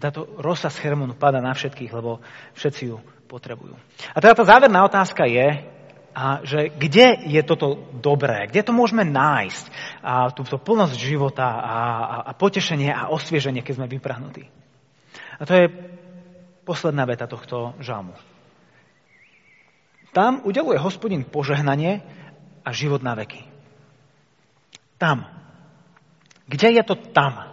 Táto 0.00 0.24
rosa 0.40 0.72
z 0.72 0.80
Hermonu 0.80 1.12
pada 1.12 1.44
na 1.44 1.52
všetkých, 1.52 1.92
lebo 1.92 2.24
všetci 2.56 2.82
ju 2.88 2.96
potrebujú. 3.28 3.76
A 4.10 4.18
teda 4.18 4.32
tá 4.32 4.44
záverná 4.48 4.80
otázka 4.82 5.28
je, 5.28 5.68
a 6.10 6.42
že 6.42 6.74
kde 6.74 7.30
je 7.30 7.42
toto 7.46 7.86
dobré, 8.02 8.50
kde 8.50 8.66
to 8.66 8.72
môžeme 8.74 9.06
nájsť, 9.06 9.64
a 10.02 10.34
túto 10.34 10.58
plnosť 10.58 10.98
života 10.98 11.46
a, 11.46 11.78
a, 12.02 12.16
a 12.26 12.32
potešenie 12.34 12.90
a 12.90 13.14
osvieženie, 13.14 13.62
keď 13.62 13.74
sme 13.78 13.86
vyprahnutí. 13.86 14.50
A 15.38 15.42
to 15.46 15.54
je 15.54 15.70
posledná 16.66 17.06
veta 17.06 17.30
tohto 17.30 17.78
žalmu. 17.78 18.18
Tam 20.10 20.42
udeluje 20.42 20.82
hospodin 20.82 21.22
požehnanie 21.22 22.02
a 22.66 22.74
život 22.74 23.06
na 23.06 23.14
veky. 23.14 23.46
Tam. 24.98 25.22
Kde 26.50 26.74
je 26.74 26.82
to 26.82 26.98
tam? 27.14 27.49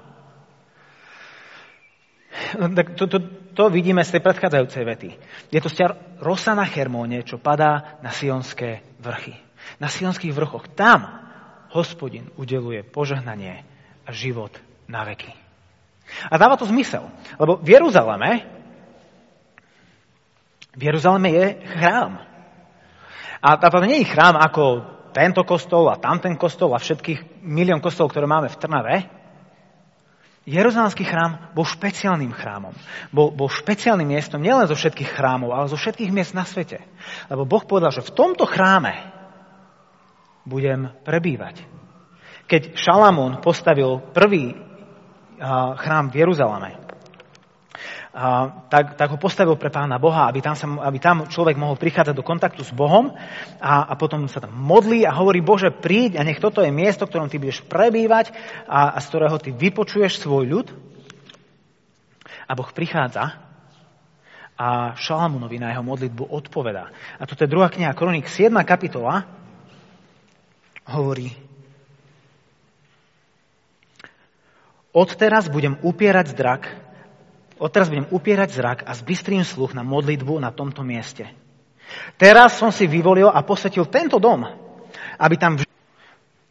Tak 2.78 2.94
to, 2.96 3.08
to, 3.08 3.18
to 3.58 3.64
vidíme 3.74 4.06
z 4.06 4.18
tej 4.18 4.22
predchádzajúcej 4.22 4.84
vety. 4.86 5.10
Je 5.50 5.60
to 5.62 5.70
stiar 5.70 5.98
rosa 6.22 6.54
na 6.54 6.66
Hermóne, 6.66 7.26
čo 7.26 7.42
padá 7.42 7.98
na 8.06 8.14
sionské 8.14 8.86
vrchy. 9.02 9.34
Na 9.82 9.90
sionských 9.90 10.34
vrchoch. 10.34 10.70
Tam 10.78 11.28
hospodin 11.74 12.30
udeluje 12.38 12.86
požehnanie 12.86 13.66
a 14.06 14.10
život 14.14 14.54
na 14.88 15.04
veky. 15.04 15.34
A 16.32 16.40
dáva 16.40 16.56
to 16.56 16.64
zmysel, 16.64 17.12
lebo 17.36 17.60
v 17.60 17.68
Jeruzaleme 17.76 18.58
v 20.78 20.82
Jeruzaleme 20.86 21.30
je 21.34 21.46
chrám. 21.74 22.22
A 23.42 23.58
to 23.58 23.82
nie 23.82 24.06
je 24.06 24.12
chrám 24.14 24.38
ako 24.38 24.86
tento 25.10 25.42
kostol 25.42 25.90
a 25.90 25.98
tamten 25.98 26.38
kostol 26.38 26.78
a 26.78 26.82
všetkých 26.82 27.42
milión 27.42 27.82
kostolov, 27.82 28.14
ktoré 28.14 28.30
máme 28.30 28.54
v 28.54 28.60
Trnave, 28.62 28.96
Jeruzalemský 30.48 31.04
chrám 31.04 31.52
bol 31.52 31.68
špeciálnym 31.68 32.32
chrámom. 32.32 32.72
Bol, 33.12 33.36
bol 33.36 33.52
špeciálnym 33.52 34.08
miestom 34.08 34.40
nielen 34.40 34.64
zo 34.64 34.80
všetkých 34.80 35.12
chrámov, 35.12 35.52
ale 35.52 35.68
zo 35.68 35.76
všetkých 35.76 36.16
miest 36.16 36.32
na 36.32 36.48
svete. 36.48 36.80
Lebo 37.28 37.44
Boh 37.44 37.68
povedal, 37.68 37.92
že 37.92 38.08
v 38.08 38.16
tomto 38.16 38.48
chráme 38.48 38.96
budem 40.48 40.96
prebývať. 41.04 41.68
Keď 42.48 42.80
Šalamún 42.80 43.44
postavil 43.44 44.00
prvý 44.16 44.56
chrám 45.84 46.16
v 46.16 46.24
Jeruzaleme, 46.24 46.87
tak, 48.74 48.98
tak 48.98 49.14
ho 49.14 49.22
postavil 49.22 49.54
pre 49.62 49.70
pána 49.70 50.02
Boha, 50.02 50.26
aby 50.26 50.42
tam, 50.42 50.58
sa, 50.58 50.66
aby 50.66 50.98
tam 50.98 51.30
človek 51.30 51.54
mohol 51.54 51.78
prichádzať 51.78 52.18
do 52.18 52.26
kontaktu 52.26 52.66
s 52.66 52.74
Bohom 52.74 53.14
a, 53.62 53.86
a 53.86 53.94
potom 53.94 54.26
sa 54.26 54.42
tam 54.42 54.58
modlí 54.58 55.06
a 55.06 55.14
hovorí, 55.14 55.46
Bože, 55.46 55.70
príď 55.70 56.18
a 56.18 56.26
nech 56.26 56.42
toto 56.42 56.66
je 56.66 56.74
miesto, 56.74 57.06
v 57.06 57.14
ktorom 57.14 57.30
ty 57.30 57.38
budeš 57.38 57.62
prebývať 57.70 58.34
a, 58.66 58.98
a 58.98 58.98
z 58.98 59.06
ktorého 59.14 59.38
ty 59.38 59.54
vypočuješ 59.54 60.18
svoj 60.18 60.46
ľud. 60.50 60.68
A 62.50 62.58
Boh 62.58 62.70
prichádza 62.74 63.38
a 64.58 64.98
Šalamunovi 64.98 65.62
na 65.62 65.70
jeho 65.70 65.86
modlitbu 65.86 66.34
odpovedá. 66.34 66.90
A 67.22 67.30
toto 67.30 67.46
je 67.46 67.54
druhá 67.54 67.70
kniha 67.70 67.94
Kronik, 67.94 68.26
7. 68.26 68.50
kapitola, 68.66 69.30
hovorí, 70.90 71.30
Odteraz 74.98 75.46
budem 75.46 75.78
upierať 75.86 76.34
zdrak 76.34 76.87
Odteraz 77.58 77.90
budem 77.90 78.06
upierať 78.14 78.50
zrak 78.54 78.80
a 78.86 78.94
zbystrím 78.94 79.42
sluch 79.42 79.74
na 79.74 79.82
modlitbu 79.82 80.38
na 80.38 80.54
tomto 80.54 80.86
mieste. 80.86 81.26
Teraz 82.20 82.60
som 82.60 82.70
si 82.70 82.86
vyvolil 82.86 83.32
a 83.32 83.42
posvetil 83.42 83.90
tento 83.90 84.22
dom, 84.22 84.46
aby 85.18 85.36
tam 85.40 85.58
vž... 85.58 85.66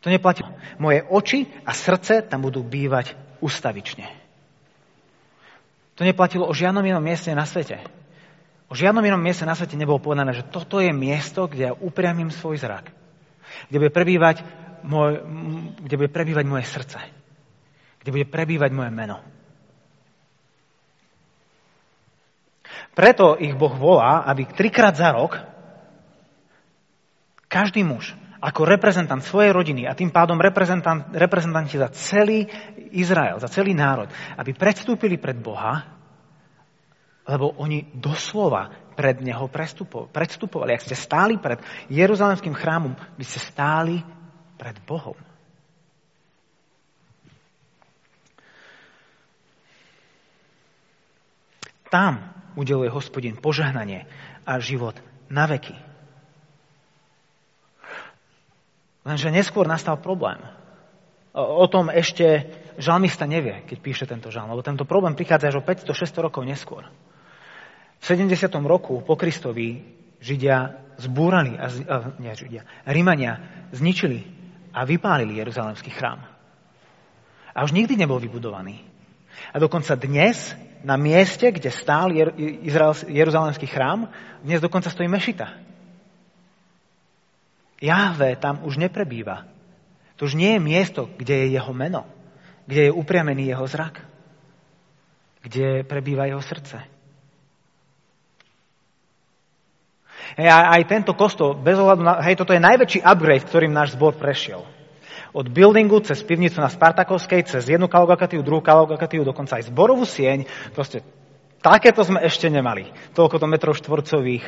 To 0.02 0.10
neplatí. 0.10 0.42
Moje 0.78 1.02
oči 1.02 1.46
a 1.66 1.74
srdce 1.74 2.22
tam 2.26 2.46
budú 2.46 2.62
bývať 2.62 3.14
ustavične. 3.42 4.06
To 5.96 6.04
neplatilo 6.04 6.46
o 6.46 6.54
žiadnom 6.54 6.84
inom 6.84 7.02
mieste 7.02 7.32
na 7.32 7.48
svete. 7.48 7.80
O 8.66 8.74
žiadnom 8.74 9.02
inom 9.02 9.22
mieste 9.22 9.46
na 9.46 9.54
svete 9.54 9.78
nebolo 9.78 10.02
povedané, 10.02 10.34
že 10.34 10.46
toto 10.46 10.82
je 10.82 10.90
miesto, 10.90 11.46
kde 11.46 11.70
ja 11.70 11.72
upriamím 11.72 12.34
svoj 12.34 12.58
zrak. 12.58 12.90
Kde 13.70 13.76
bude 13.78 13.92
prebývať, 13.94 14.42
môj, 14.82 15.22
kde 15.80 15.94
bude 15.96 16.10
prebývať 16.10 16.44
moje 16.44 16.64
srdce. 16.66 16.98
Kde 18.02 18.10
bude 18.10 18.26
prebývať 18.26 18.70
moje 18.74 18.90
meno. 18.90 19.35
Preto 22.96 23.36
ich 23.36 23.52
Boh 23.52 23.76
volá, 23.76 24.24
aby 24.24 24.48
trikrát 24.48 24.96
za 24.96 25.12
rok 25.12 25.36
každý 27.44 27.84
muž 27.84 28.16
ako 28.40 28.64
reprezentant 28.64 29.20
svojej 29.20 29.52
rodiny 29.52 29.84
a 29.84 29.92
tým 29.92 30.08
pádom 30.08 30.40
reprezentant, 30.40 31.12
reprezentanti 31.12 31.76
za 31.76 31.92
celý 31.92 32.48
Izrael, 32.96 33.36
za 33.36 33.52
celý 33.52 33.76
národ, 33.76 34.08
aby 34.40 34.56
predstúpili 34.56 35.20
pred 35.20 35.36
Boha, 35.36 35.84
lebo 37.28 37.52
oni 37.60 37.84
doslova 37.92 38.72
pred 38.96 39.20
Neho 39.20 39.44
predstupovali. 40.08 40.72
Ak 40.72 40.84
ste 40.84 40.96
stáli 40.96 41.36
pred 41.36 41.60
Jeruzalemským 41.92 42.56
chrámom, 42.56 42.96
by 42.96 43.24
ste 43.28 43.44
stáli 43.44 44.00
pred 44.56 44.80
Bohom. 44.88 45.16
Tam 51.92 52.35
udeluje 52.56 52.88
hospodin 52.88 53.36
požehnanie 53.36 54.08
a 54.48 54.58
život 54.58 54.96
na 55.28 55.44
veky. 55.44 55.76
Lenže 59.06 59.30
neskôr 59.30 59.70
nastal 59.70 60.02
problém. 60.02 60.42
O 61.36 61.68
tom 61.70 61.92
ešte 61.92 62.48
žalmista 62.80 63.28
nevie, 63.28 63.62
keď 63.68 63.78
píše 63.78 64.04
tento 64.08 64.32
žalm, 64.32 64.50
lebo 64.50 64.66
tento 64.66 64.88
problém 64.88 65.14
prichádza 65.14 65.52
až 65.52 65.60
o 65.60 65.62
500-600 65.62 66.26
rokov 66.26 66.42
neskôr. 66.42 66.88
V 68.00 68.04
70. 68.04 68.50
roku 68.64 69.04
po 69.04 69.14
Kristovi 69.14 69.84
Židia 70.18 70.74
zbúrali, 70.96 71.54
a, 71.60 71.68
a, 71.68 71.96
nie 72.18 72.32
Židia, 72.32 72.64
Rímania 72.88 73.38
zničili 73.70 74.24
a 74.72 74.82
vypálili 74.88 75.38
Jeruzalemský 75.38 75.92
chrám. 75.92 76.24
A 77.56 77.58
už 77.64 77.72
nikdy 77.72 77.96
nebol 77.96 78.20
vybudovaný. 78.20 78.80
A 79.52 79.60
dokonca 79.60 79.96
dnes 79.96 80.56
na 80.84 80.96
mieste, 80.96 81.52
kde 81.52 81.70
stál 81.70 82.12
Jeruzalemský 83.08 83.66
chrám, 83.66 84.08
dnes 84.42 84.60
dokonca 84.60 84.90
stojí 84.90 85.08
mešita. 85.08 85.48
Jahve 87.80 88.36
tam 88.36 88.64
už 88.64 88.76
neprebýva. 88.76 89.44
To 90.16 90.24
už 90.24 90.34
nie 90.34 90.56
je 90.56 90.60
miesto, 90.60 91.08
kde 91.16 91.34
je 91.44 91.46
jeho 91.60 91.72
meno, 91.76 92.08
kde 92.66 92.88
je 92.88 92.92
upriamený 92.92 93.52
jeho 93.52 93.66
zrak, 93.68 94.00
kde 95.44 95.84
prebýva 95.84 96.24
jeho 96.24 96.40
srdce. 96.40 96.80
Hej, 100.36 100.48
aj 100.50 100.82
tento 100.90 101.14
kostol, 101.14 101.54
bez 101.54 101.78
ohľadu 101.78 102.02
na, 102.02 102.18
hej, 102.24 102.34
toto 102.34 102.50
je 102.56 102.60
najväčší 102.60 103.00
upgrade, 103.04 103.46
ktorým 103.46 103.72
náš 103.72 103.94
zbor 103.94 104.16
prešiel. 104.18 104.75
Od 105.34 105.46
buildingu 105.50 106.02
cez 106.06 106.22
pivnicu 106.22 106.60
na 106.60 106.70
Spartakovskej, 106.70 107.48
cez 107.48 107.66
jednu 107.66 107.90
kalogakatívu, 107.90 108.46
druhú 108.46 108.62
kalogakatívu, 108.62 109.26
dokonca 109.26 109.58
aj 109.58 109.72
zborovú 109.72 110.06
sieň. 110.06 110.46
Proste 110.70 111.02
takéto 111.58 112.06
sme 112.06 112.22
ešte 112.22 112.46
nemali. 112.46 112.90
Toľko 113.16 113.42
to 113.42 113.46
metrov 113.50 113.74
štvorcových 113.74 114.44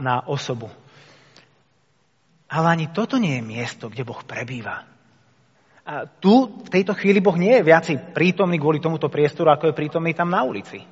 na 0.00 0.26
osobu. 0.28 0.68
Ale 2.46 2.66
ani 2.70 2.92
toto 2.94 3.18
nie 3.18 3.40
je 3.40 3.44
miesto, 3.44 3.90
kde 3.90 4.06
Boh 4.06 4.22
prebýva. 4.22 4.86
A 5.86 6.06
tu, 6.06 6.62
v 6.62 6.68
tejto 6.70 6.98
chvíli, 6.98 7.22
Boh 7.22 7.38
nie 7.38 7.58
je 7.58 7.66
viacej 7.66 7.96
prítomný 8.10 8.58
kvôli 8.58 8.82
tomuto 8.82 9.06
priestoru, 9.06 9.54
ako 9.54 9.70
je 9.70 9.78
prítomný 9.78 10.14
tam 10.14 10.30
na 10.30 10.42
ulici. 10.42 10.82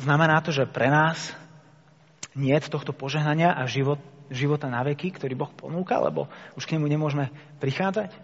Znamená 0.00 0.40
to, 0.40 0.52
že 0.52 0.68
pre 0.68 0.88
nás 0.88 1.32
nie 2.40 2.56
je 2.56 2.72
tohto 2.72 2.96
požehnania 2.96 3.52
a 3.52 3.68
život 3.68 4.00
života 4.30 4.70
na 4.70 4.80
veky, 4.86 5.10
ktorý 5.12 5.34
Boh 5.34 5.52
ponúka, 5.52 5.98
lebo 5.98 6.30
už 6.54 6.64
k 6.64 6.78
nemu 6.78 6.86
nemôžeme 6.86 7.28
prichádzať? 7.58 8.14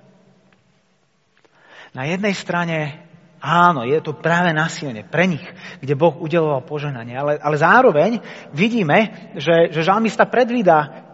Na 1.92 2.07
jednej 2.07 2.33
strane 2.33 3.07
áno, 3.42 3.85
je 3.85 3.98
to 4.00 4.16
práve 4.16 4.55
nasilne 4.55 5.02
pre 5.02 5.26
nich, 5.26 5.44
kde 5.83 5.98
Boh 5.98 6.14
udeloval 6.16 6.64
požehnanie, 6.64 7.18
ale, 7.18 7.37
ale 7.42 7.57
zároveň 7.59 8.22
vidíme, 8.55 9.31
že, 9.37 9.74
že 9.74 9.87
žalmista 9.87 10.24
predvída 10.24 11.05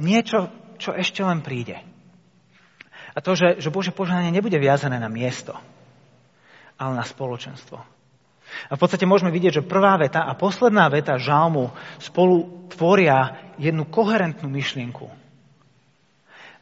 niečo, 0.00 0.48
čo 0.80 0.96
ešte 0.96 1.20
len 1.20 1.44
príde. 1.44 1.76
A 3.12 3.18
to, 3.20 3.36
že, 3.36 3.60
že 3.60 3.74
Bože 3.74 3.92
požehnanie 3.92 4.32
nebude 4.32 4.56
viazané 4.56 4.96
na 4.96 5.10
miesto, 5.12 5.52
ale 6.80 6.96
na 6.96 7.04
spoločenstvo. 7.04 7.99
A 8.68 8.76
v 8.76 8.80
podstate 8.82 9.08
môžeme 9.08 9.32
vidieť, 9.32 9.62
že 9.62 9.68
prvá 9.68 9.96
veta 9.96 10.28
a 10.28 10.36
posledná 10.36 10.90
veta 10.92 11.16
žalmu 11.16 11.72
spolu 12.02 12.68
tvoria 12.68 13.54
jednu 13.56 13.88
koherentnú 13.88 14.50
myšlienku. 14.52 15.08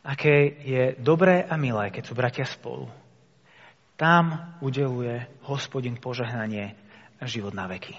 Aké 0.06 0.54
je 0.62 0.82
dobré 1.02 1.42
a 1.42 1.58
milé, 1.58 1.90
keď 1.90 2.02
sú 2.06 2.14
bratia 2.14 2.46
spolu. 2.46 2.86
Tam 3.98 4.54
udeluje 4.62 5.26
hospodin 5.50 5.98
požehnanie 5.98 6.78
a 7.18 7.24
život 7.26 7.50
na 7.50 7.66
veky. 7.66 7.98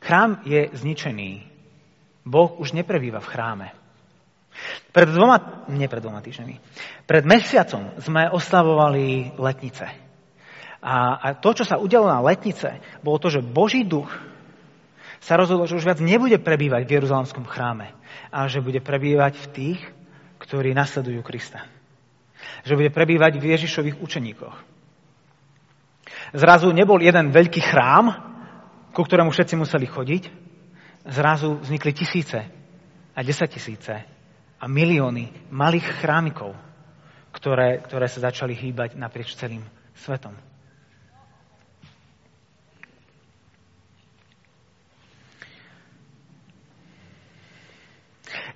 Chrám 0.00 0.40
je 0.48 0.72
zničený. 0.72 1.30
Boh 2.24 2.56
už 2.56 2.72
neprebýva 2.72 3.20
v 3.20 3.30
chráme. 3.30 3.68
Pred 4.90 5.08
dvoma, 5.14 5.68
nie 5.70 5.86
pred 5.86 6.02
dvoma 6.02 6.18
týždňami, 6.18 6.56
pred 7.06 7.22
mesiacom 7.22 7.94
sme 8.02 8.26
oslavovali 8.26 9.38
letnice. 9.38 10.07
A, 10.78 11.18
a 11.18 11.26
to, 11.34 11.50
čo 11.58 11.64
sa 11.66 11.80
udialo 11.80 12.06
na 12.06 12.22
letnice, 12.22 12.78
bolo 13.02 13.18
to, 13.18 13.28
že 13.34 13.42
Boží 13.42 13.82
duch 13.82 14.10
sa 15.18 15.34
rozhodol, 15.34 15.66
že 15.66 15.74
už 15.74 15.86
viac 15.86 15.98
nebude 15.98 16.38
prebývať 16.38 16.86
v 16.86 16.94
Jeruzalemskom 16.94 17.42
chráme, 17.50 17.90
ale 18.30 18.46
že 18.46 18.62
bude 18.62 18.78
prebývať 18.78 19.34
v 19.42 19.46
tých, 19.50 19.80
ktorí 20.38 20.70
nasledujú 20.72 21.18
Krista. 21.26 21.66
Že 22.62 22.78
bude 22.78 22.90
prebývať 22.94 23.42
v 23.42 23.50
Ježišových 23.58 23.98
učeníkoch. 23.98 24.56
Zrazu 26.38 26.70
nebol 26.70 27.02
jeden 27.02 27.34
veľký 27.34 27.60
chrám, 27.66 28.14
ku 28.94 29.02
ktorému 29.02 29.34
všetci 29.34 29.54
museli 29.58 29.86
chodiť. 29.90 30.22
Zrazu 31.08 31.58
vznikli 31.58 31.90
tisíce 31.90 32.38
a 33.14 33.20
desatisíce 33.26 33.94
a 34.58 34.64
milióny 34.66 35.50
malých 35.50 35.98
chrámikov, 35.98 36.54
ktoré, 37.34 37.82
ktoré 37.82 38.06
sa 38.06 38.30
začali 38.30 38.54
hýbať 38.54 38.94
naprieč 38.94 39.34
celým 39.34 39.66
svetom. 39.98 40.47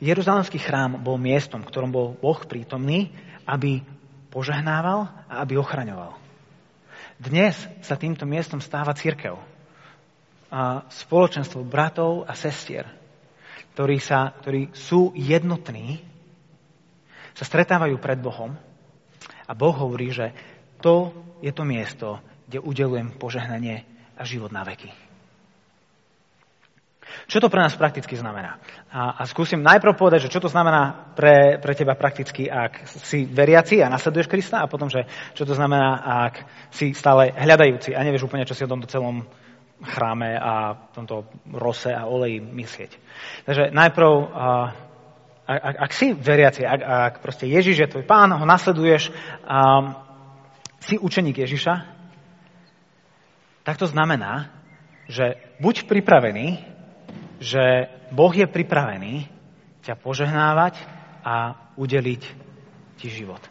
Jeruzalemský 0.03 0.59
chrám 0.59 0.99
bol 0.99 1.15
miestom, 1.15 1.63
ktorom 1.63 1.95
bol 1.95 2.19
Boh 2.19 2.43
prítomný, 2.43 3.15
aby 3.47 3.79
požehnával 4.35 5.07
a 5.31 5.47
aby 5.47 5.55
ochraňoval. 5.55 6.19
Dnes 7.23 7.55
sa 7.87 7.95
týmto 7.95 8.27
miestom 8.27 8.59
stáva 8.59 8.99
církev. 8.99 9.39
A 10.51 10.83
spoločenstvo 10.91 11.63
bratov 11.63 12.27
a 12.27 12.35
sestier, 12.35 12.91
ktorí, 13.79 14.03
sa, 14.03 14.35
ktorí 14.43 14.75
sú 14.75 15.15
jednotní, 15.15 16.03
sa 17.39 17.47
stretávajú 17.47 17.95
pred 18.03 18.19
Bohom 18.19 18.59
a 19.47 19.53
Boh 19.55 19.73
hovorí, 19.73 20.11
že 20.11 20.35
to 20.83 21.15
je 21.39 21.55
to 21.55 21.63
miesto, 21.63 22.19
kde 22.51 22.59
udelujem 22.59 23.15
požehnanie 23.23 23.87
a 24.19 24.27
život 24.27 24.51
na 24.51 24.67
veky. 24.67 25.12
Čo 27.27 27.41
to 27.43 27.49
pre 27.53 27.63
nás 27.63 27.77
prakticky 27.77 28.17
znamená? 28.19 28.59
A, 28.93 29.21
a 29.21 29.23
skúsim 29.29 29.63
najprv 29.63 29.97
povedať, 29.97 30.29
že 30.29 30.33
čo 30.33 30.41
to 30.43 30.51
znamená 30.51 31.13
pre, 31.17 31.59
pre 31.59 31.73
teba 31.73 31.97
prakticky, 31.97 32.51
ak 32.51 32.87
si 32.87 33.25
veriaci 33.25 33.81
a 33.81 33.93
nasleduješ 33.93 34.29
Krista 34.29 34.61
a 34.61 34.71
potom, 34.71 34.91
že 34.91 35.07
čo 35.33 35.49
to 35.49 35.55
znamená, 35.57 36.03
ak 36.29 36.35
si 36.73 36.93
stále 36.93 37.33
hľadajúci 37.33 37.95
a 37.97 38.05
nevieš 38.05 38.27
úplne, 38.29 38.49
čo 38.49 38.57
si 38.57 38.65
o 38.65 38.71
tomto 38.71 38.91
celom 38.91 39.25
chráme 39.83 40.39
a 40.39 40.79
tomto 40.95 41.27
rose 41.51 41.91
a 41.91 42.07
oleji 42.07 42.39
myslieť. 42.39 42.91
Takže 43.45 43.63
najprv, 43.75 44.11
ak, 45.43 45.75
ak 45.91 45.91
si 45.91 46.15
veriaci, 46.15 46.63
ak, 46.63 46.81
ak 46.81 47.15
proste 47.19 47.51
Ježiš 47.51 47.77
je 47.83 47.91
tvoj 47.91 48.05
pán, 48.07 48.31
ho 48.31 48.47
nasleduješ, 48.47 49.11
um, 49.43 49.93
si 50.79 50.99
učeník 50.99 51.39
Ježiša, 51.39 51.75
tak 53.63 53.79
to 53.79 53.87
znamená, 53.87 54.51
že 55.07 55.39
buď 55.63 55.87
pripravený 55.87 56.72
že 57.43 57.91
Boh 58.15 58.31
je 58.31 58.47
pripravený 58.47 59.27
ťa 59.83 59.99
požehnávať 59.99 60.79
a 61.27 61.59
udeliť 61.75 62.23
ti 63.03 63.11
život. 63.11 63.43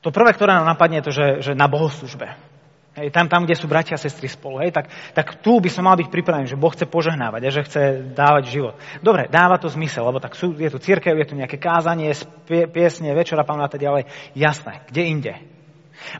To 0.00 0.12
prvé, 0.12 0.32
ktoré 0.32 0.56
nám 0.56 0.68
napadne, 0.68 1.00
je 1.00 1.06
to, 1.08 1.12
že, 1.12 1.26
že 1.40 1.52
na 1.56 1.68
bohoslužbe. 1.68 2.28
Hej, 2.96 3.14
tam, 3.14 3.30
tam, 3.30 3.46
kde 3.46 3.56
sú 3.56 3.70
bratia 3.70 3.96
a 3.96 4.02
sestry 4.02 4.26
spolu. 4.26 4.60
Hej, 4.60 4.74
tak, 4.76 4.90
tak 5.16 5.40
tu 5.40 5.60
by 5.60 5.70
som 5.70 5.86
mal 5.86 5.96
byť 5.96 6.08
pripravený, 6.10 6.50
že 6.50 6.60
Boh 6.60 6.72
chce 6.72 6.88
požehnávať 6.90 7.40
a 7.46 7.54
že 7.54 7.64
chce 7.64 7.82
dávať 8.12 8.44
život. 8.50 8.74
Dobre, 9.00 9.30
dáva 9.30 9.56
to 9.56 9.72
zmysel, 9.72 10.04
lebo 10.04 10.18
tak 10.20 10.34
sú, 10.34 10.52
je 10.56 10.68
tu 10.68 10.76
církev, 10.80 11.14
je 11.14 11.28
tu 11.28 11.38
nejaké 11.38 11.56
kázanie, 11.56 12.12
piesne, 12.48 13.14
večera, 13.14 13.46
pán 13.46 13.62
a 13.62 13.70
tak 13.70 13.80
ďalej. 13.80 14.10
Jasné, 14.36 14.84
kde 14.90 15.02
inde. 15.06 15.34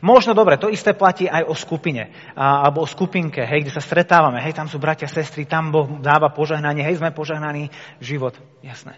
Možno 0.01 0.37
dobre, 0.37 0.61
to 0.61 0.69
isté 0.69 0.93
platí 0.93 1.25
aj 1.25 1.45
o 1.49 1.57
skupine, 1.57 2.13
a, 2.37 2.65
alebo 2.65 2.85
o 2.85 2.89
skupinke, 2.89 3.41
hej, 3.41 3.65
kde 3.65 3.73
sa 3.73 3.83
stretávame, 3.83 4.37
hej, 4.39 4.53
tam 4.53 4.69
sú 4.69 4.77
bratia, 4.77 5.09
sestry, 5.09 5.49
tam 5.49 5.73
Boh 5.73 5.99
dáva 5.99 6.29
požehnanie, 6.29 6.85
hej, 6.85 7.01
sme 7.01 7.13
požehnaní, 7.13 7.73
život, 7.97 8.37
jasné. 8.61 8.95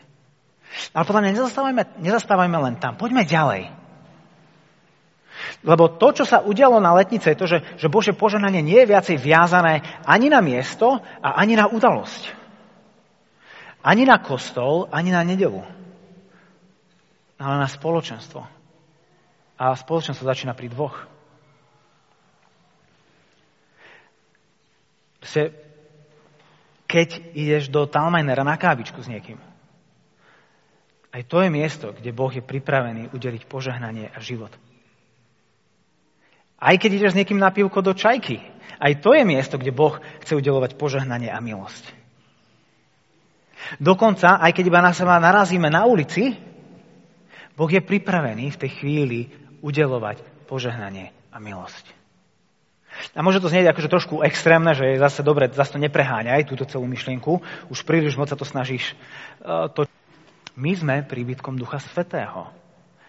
Ale 0.91 1.07
podľa 1.07 1.21
mňa 1.23 1.31
nezastávajme, 1.39 1.83
nezastávajme 2.03 2.57
len 2.69 2.75
tam, 2.77 2.99
poďme 2.99 3.23
ďalej. 3.23 3.71
Lebo 5.63 5.87
to, 5.87 6.11
čo 6.11 6.25
sa 6.27 6.43
udialo 6.43 6.83
na 6.83 6.91
letnice, 6.95 7.31
je 7.31 7.39
to, 7.39 7.47
že, 7.47 7.57
že 7.79 7.91
Bože 7.91 8.11
požehnanie 8.11 8.59
nie 8.59 8.79
je 8.83 8.91
viacej 8.91 9.17
viazané 9.19 9.81
ani 10.03 10.27
na 10.27 10.43
miesto 10.43 10.99
a 11.23 11.39
ani 11.39 11.55
na 11.55 11.71
udalosť. 11.71 12.43
Ani 13.83 14.07
na 14.07 14.19
kostol, 14.19 14.87
ani 14.91 15.11
na 15.11 15.23
nedelu. 15.23 15.59
Ale 17.39 17.55
na 17.59 17.67
spoločenstvo 17.67 18.62
a 19.63 19.71
spoločnosť 19.79 20.19
sa 20.19 20.35
začína 20.35 20.51
pri 20.51 20.67
dvoch. 20.67 21.07
Proste, 25.23 25.55
keď 26.83 27.31
ideš 27.31 27.71
do 27.71 27.87
Talmajnera 27.87 28.43
na 28.43 28.59
kávičku 28.59 28.99
s 28.99 29.07
niekým, 29.07 29.39
aj 31.15 31.23
to 31.31 31.39
je 31.39 31.47
miesto, 31.47 31.95
kde 31.95 32.11
Boh 32.11 32.27
je 32.27 32.43
pripravený 32.43 33.15
udeliť 33.15 33.47
požehnanie 33.47 34.11
a 34.11 34.19
život. 34.19 34.51
Aj 36.59 36.75
keď 36.75 36.99
ideš 36.99 37.15
s 37.15 37.19
niekým 37.23 37.39
na 37.39 37.55
pivko 37.55 37.79
do 37.79 37.95
čajky, 37.95 38.43
aj 38.83 38.99
to 38.99 39.15
je 39.15 39.23
miesto, 39.23 39.55
kde 39.55 39.71
Boh 39.71 39.95
chce 40.25 40.35
udelovať 40.35 40.75
požehnanie 40.75 41.31
a 41.31 41.39
milosť. 41.39 41.87
Dokonca, 43.79 44.43
aj 44.43 44.51
keď 44.51 44.63
iba 44.67 44.83
na 44.83 44.91
seba 44.91 45.23
narazíme 45.23 45.71
na 45.71 45.87
ulici, 45.87 46.35
Boh 47.53 47.69
je 47.69 47.79
pripravený 47.79 48.51
v 48.51 48.59
tej 48.59 48.71
chvíli 48.81 49.19
udelovať 49.63 50.19
požehnanie 50.51 51.15
a 51.31 51.39
milosť. 51.39 52.03
A 53.17 53.25
môže 53.25 53.41
to 53.41 53.49
znieť 53.49 53.73
akože 53.73 53.89
trošku 53.89 54.21
extrémne, 54.21 54.77
že 54.77 54.93
je 54.93 55.01
zase 55.01 55.25
dobre, 55.25 55.49
zase 55.49 55.73
to 55.73 55.79
nepreháňaj, 55.81 56.45
túto 56.45 56.67
celú 56.69 56.85
myšlienku. 56.85 57.41
Už 57.73 57.81
príliš 57.87 58.13
moc 58.13 58.29
sa 58.29 58.37
to 58.37 58.45
snažíš. 58.45 58.93
Uh, 59.41 59.65
to... 59.73 59.89
My 60.53 60.77
sme 60.77 61.01
príbytkom 61.01 61.57
Ducha 61.57 61.81
Svetého. 61.81 62.53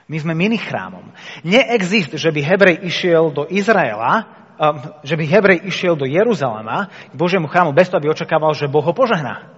My 0.09 0.17
sme 0.17 0.33
chrámom. 0.57 1.13
Neexist, 1.45 2.17
že 2.17 2.33
by 2.33 2.41
Hebrej 2.41 2.77
išiel 2.89 3.29
do 3.33 3.45
Izraela, 3.45 4.25
um, 4.57 4.81
že 5.05 5.17
by 5.17 5.25
Hebrej 5.29 5.59
išiel 5.69 5.97
do 5.97 6.09
Jeruzalema 6.09 6.89
k 6.89 7.15
Božiemu 7.17 7.49
chrámu 7.49 7.77
bez 7.77 7.93
toho, 7.93 8.01
aby 8.01 8.13
očakával, 8.13 8.57
že 8.57 8.69
Boh 8.69 8.85
ho 8.85 8.97
požehná. 8.97 9.53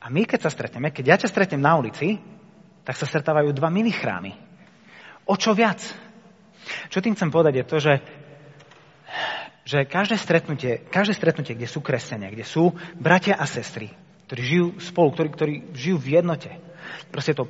A 0.00 0.08
my, 0.08 0.24
keď 0.24 0.48
sa 0.48 0.50
stretneme, 0.52 0.88
keď 0.88 1.04
ja 1.04 1.16
ťa 1.20 1.28
stretnem 1.28 1.60
na 1.60 1.76
ulici, 1.76 2.16
tak 2.90 2.98
sa 2.98 3.06
stretávajú 3.06 3.54
dva 3.54 3.70
chrámy. 3.70 4.34
O 5.22 5.38
čo 5.38 5.54
viac? 5.54 5.78
Čo 6.90 6.98
tým 6.98 7.14
chcem 7.14 7.30
povedať 7.30 7.62
je 7.62 7.68
to, 7.70 7.76
že, 7.78 7.94
že 9.62 9.78
každé, 9.86 10.18
stretnutie, 10.18 10.82
každé 10.90 11.14
stretnutie, 11.14 11.54
kde 11.54 11.70
sú 11.70 11.86
kresťania, 11.86 12.34
kde 12.34 12.42
sú 12.42 12.74
bratia 12.98 13.38
a 13.38 13.46
sestry, 13.46 13.94
ktorí 14.26 14.42
žijú 14.42 14.66
spolu, 14.82 15.14
ktorí, 15.14 15.28
ktorí 15.30 15.54
žijú 15.70 16.02
v 16.02 16.18
jednote, 16.18 16.50
proste 17.14 17.30
to 17.30 17.46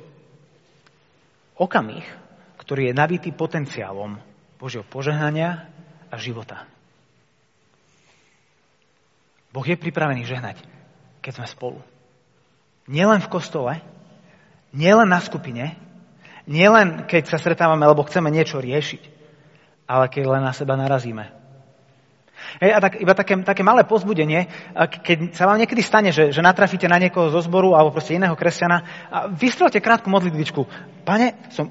okamih, 1.57 2.05
ktorý 2.61 2.93
je 2.93 2.99
nabitý 3.01 3.33
potenciálom 3.33 4.21
Božieho 4.61 4.85
požehnania 4.85 5.65
a 6.13 6.21
života. 6.21 6.69
Boh 9.49 9.65
je 9.65 9.73
pripravený 9.73 10.21
žehnať, 10.21 10.61
keď 11.25 11.41
sme 11.41 11.47
spolu. 11.49 11.79
Nielen 12.85 13.25
v 13.25 13.31
kostole, 13.33 13.81
Nielen 14.71 15.11
na 15.11 15.19
skupine, 15.19 15.75
nielen 16.47 17.03
keď 17.07 17.35
sa 17.35 17.37
stretávame, 17.37 17.83
lebo 17.83 18.07
chceme 18.07 18.31
niečo 18.31 18.63
riešiť, 18.63 19.03
ale 19.87 20.07
keď 20.07 20.23
len 20.31 20.43
na 20.47 20.55
seba 20.55 20.79
narazíme. 20.79 21.41
Hej, 22.57 22.71
a 22.73 22.79
tak, 22.81 22.97
iba 22.97 23.13
také, 23.13 23.37
také 23.45 23.61
malé 23.61 23.85
pozbudenie, 23.85 24.49
keď 25.05 25.37
sa 25.37 25.45
vám 25.45 25.61
niekedy 25.61 25.81
stane, 25.85 26.09
že, 26.09 26.33
že 26.33 26.41
natrafíte 26.41 26.89
na 26.89 26.97
niekoho 26.97 27.29
zo 27.29 27.39
zboru 27.43 27.77
alebo 27.77 27.93
proste 27.93 28.17
iného 28.17 28.33
kresťana 28.33 28.77
a 29.07 29.17
vystrelte 29.29 29.77
krátku 29.77 30.09
modlitvičku. 30.09 30.65
Pane, 31.05 31.47
som, 31.53 31.69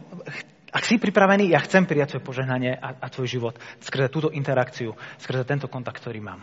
ak 0.70 0.84
si 0.86 1.02
pripravený, 1.02 1.50
ja 1.50 1.60
chcem 1.66 1.84
prijať 1.84 2.16
svoje 2.16 2.24
požehnanie 2.24 2.78
a, 2.78 2.96
a 3.02 3.06
tvoj 3.10 3.26
život 3.26 3.54
skrze 3.82 4.08
túto 4.08 4.30
interakciu, 4.30 4.94
skrze 5.18 5.42
tento 5.42 5.66
kontakt, 5.66 5.98
ktorý 5.98 6.22
mám. 6.22 6.40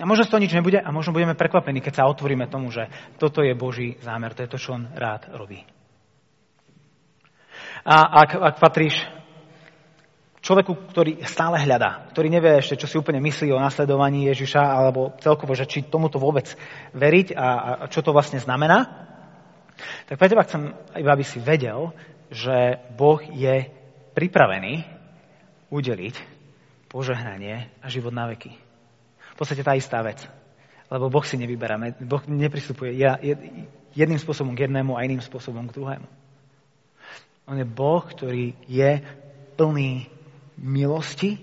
A 0.00 0.08
možno 0.08 0.24
z 0.24 0.30
toho 0.32 0.40
nič 0.40 0.56
nebude 0.56 0.80
a 0.80 0.88
možno 0.88 1.12
budeme 1.12 1.36
prekvapení, 1.36 1.84
keď 1.84 2.00
sa 2.00 2.08
otvoríme 2.08 2.48
tomu, 2.48 2.72
že 2.72 2.88
toto 3.20 3.44
je 3.44 3.52
Boží 3.52 4.00
zámer, 4.00 4.32
to 4.32 4.42
je 4.42 4.50
to, 4.50 4.58
čo 4.58 4.80
on 4.80 4.88
rád 4.96 5.28
robí. 5.36 5.60
A 7.84 8.24
ak, 8.24 8.30
ak 8.36 8.56
patríš 8.60 8.96
človeku, 10.40 10.88
ktorý 10.92 11.20
stále 11.28 11.60
hľadá, 11.60 12.08
ktorý 12.12 12.32
nevie 12.32 12.60
ešte, 12.60 12.80
čo 12.80 12.88
si 12.88 12.96
úplne 12.96 13.20
myslí 13.20 13.52
o 13.52 13.60
nasledovaní 13.60 14.28
Ježiša, 14.32 14.60
alebo 14.60 15.12
celkovo, 15.20 15.52
že 15.52 15.68
či 15.68 15.88
tomuto 15.88 16.16
vôbec 16.16 16.48
veriť 16.96 17.36
a, 17.36 17.48
a 17.48 17.84
čo 17.92 18.00
to 18.00 18.16
vlastne 18.16 18.40
znamená, 18.40 19.08
tak 20.08 20.16
pre 20.20 20.28
teba 20.28 20.44
chcem, 20.44 20.76
iba 20.96 21.12
aby 21.12 21.24
si 21.24 21.40
vedel, 21.40 21.92
že 22.32 22.80
Boh 22.96 23.20
je 23.20 23.68
pripravený 24.12 24.84
udeliť 25.72 26.16
požehnanie 26.90 27.70
a 27.80 27.86
život 27.88 28.12
na 28.12 28.28
veky. 28.28 28.69
Podstate 29.40 29.64
tá 29.64 29.72
istá 29.72 30.04
vec. 30.04 30.20
Lebo 30.92 31.08
Boh 31.08 31.24
si 31.24 31.40
nevyberá, 31.40 31.80
Boh 32.04 32.20
nepristupuje 32.28 32.92
jedným 33.96 34.20
spôsobom 34.20 34.52
k 34.52 34.68
jednému 34.68 35.00
a 35.00 35.04
iným 35.08 35.24
spôsobom 35.24 35.64
k 35.64 35.80
druhému. 35.80 36.04
On 37.48 37.56
je 37.56 37.64
Boh, 37.64 38.04
ktorý 38.04 38.52
je 38.68 39.00
plný 39.56 40.12
milosti 40.60 41.40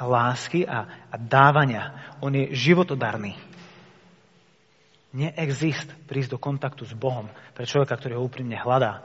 a 0.00 0.08
lásky 0.08 0.64
a, 0.64 1.06
a 1.12 1.16
dávania. 1.20 2.16
On 2.24 2.32
je 2.32 2.56
životodarný. 2.56 3.36
Neexist 5.12 5.92
prísť 6.08 6.36
do 6.36 6.38
kontaktu 6.40 6.88
s 6.88 6.96
Bohom 6.96 7.28
pre 7.52 7.68
človeka, 7.68 8.00
ktorý 8.00 8.16
ho 8.16 8.24
úprimne 8.24 8.56
hľadá 8.56 9.04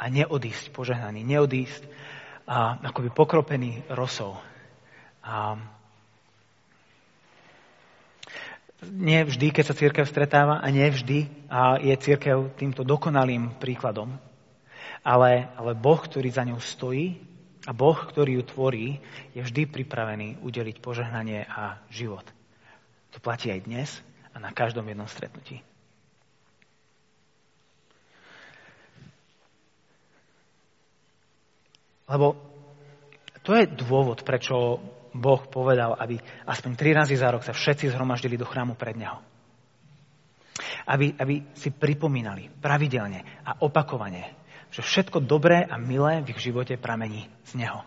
a 0.00 0.04
neodísť 0.08 0.72
požehnaný, 0.72 1.28
neodísť 1.28 1.84
a, 2.48 2.80
akoby 2.88 3.12
pokropený 3.12 3.84
rosou. 3.92 4.40
A, 5.20 5.60
nie 8.88 9.20
vždy, 9.24 9.52
keď 9.52 9.64
sa 9.68 9.76
církev 9.76 10.04
stretáva 10.08 10.64
a 10.64 10.68
nie 10.72 10.88
vždy 10.88 11.28
a 11.52 11.76
je 11.76 11.92
církev 11.96 12.56
týmto 12.56 12.80
dokonalým 12.80 13.60
príkladom. 13.60 14.16
Ale, 15.04 15.48
ale 15.56 15.72
Boh, 15.76 16.00
ktorý 16.00 16.28
za 16.28 16.44
ňou 16.44 16.60
stojí, 16.60 17.20
a 17.68 17.76
Boh, 17.76 17.96
ktorý 17.96 18.40
ju 18.40 18.42
tvorí, 18.48 18.86
je 19.36 19.44
vždy 19.44 19.68
pripravený 19.68 20.40
udeliť 20.40 20.80
požehnanie 20.80 21.44
a 21.44 21.76
život. 21.92 22.24
To 23.12 23.20
platí 23.20 23.52
aj 23.52 23.68
dnes 23.68 23.88
a 24.32 24.40
na 24.40 24.48
každom 24.48 24.88
jednom 24.88 25.04
stretnutí. 25.04 25.60
Lebo 32.08 32.34
to 33.44 33.54
je 33.54 33.70
dôvod, 33.70 34.24
prečo 34.24 34.82
Boh 35.10 35.42
povedal, 35.50 35.98
aby 35.98 36.18
aspoň 36.46 36.70
tri 36.78 36.90
razy 36.94 37.18
za 37.18 37.30
rok 37.30 37.42
sa 37.42 37.50
všetci 37.50 37.90
zhromaždili 37.90 38.38
do 38.38 38.46
chrámu 38.46 38.78
pred 38.78 38.94
Neho. 38.94 39.18
Aby, 40.86 41.14
aby 41.18 41.50
si 41.54 41.74
pripomínali 41.74 42.50
pravidelne 42.60 43.42
a 43.42 43.58
opakovane 43.62 44.40
že 44.70 44.86
všetko 44.86 45.26
dobré 45.26 45.66
a 45.66 45.76
milé 45.76 46.22
v 46.22 46.30
ich 46.32 46.40
živote 46.40 46.78
pramení 46.78 47.26
z 47.42 47.58
Neho. 47.58 47.82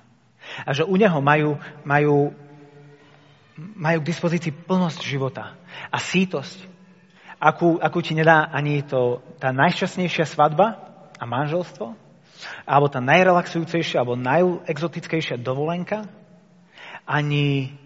A 0.67 0.75
že 0.75 0.83
u 0.83 0.95
Neho 0.99 1.23
majú, 1.23 1.55
majú, 1.87 2.35
majú 3.55 3.97
k 4.03 4.09
dispozícii 4.11 4.51
plnosť 4.51 4.99
života 4.99 5.55
a 5.87 5.97
sítosť, 5.97 6.67
akú, 7.39 7.79
akú 7.79 8.03
ti 8.03 8.11
nedá 8.11 8.51
ani 8.51 8.83
to, 8.83 9.23
tá 9.39 9.55
najšťastnejšia 9.55 10.27
svadba 10.27 10.91
a 11.15 11.23
manželstvo, 11.23 11.95
alebo 12.67 12.87
tá 12.91 12.99
najrelaxujúcejšia, 12.99 14.03
alebo 14.03 14.19
najexotickejšia 14.19 15.39
dovolenka, 15.39 16.03
ani, 17.07 17.77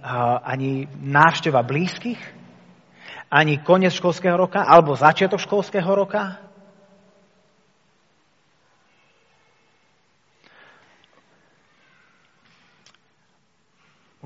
ani 0.44 0.88
návšteva 1.02 1.64
blízkych, 1.64 2.22
ani 3.32 3.60
koniec 3.60 3.94
školského 3.94 4.38
roka, 4.38 4.64
alebo 4.64 4.96
začiatok 4.96 5.42
školského 5.42 5.90
roka, 5.96 6.48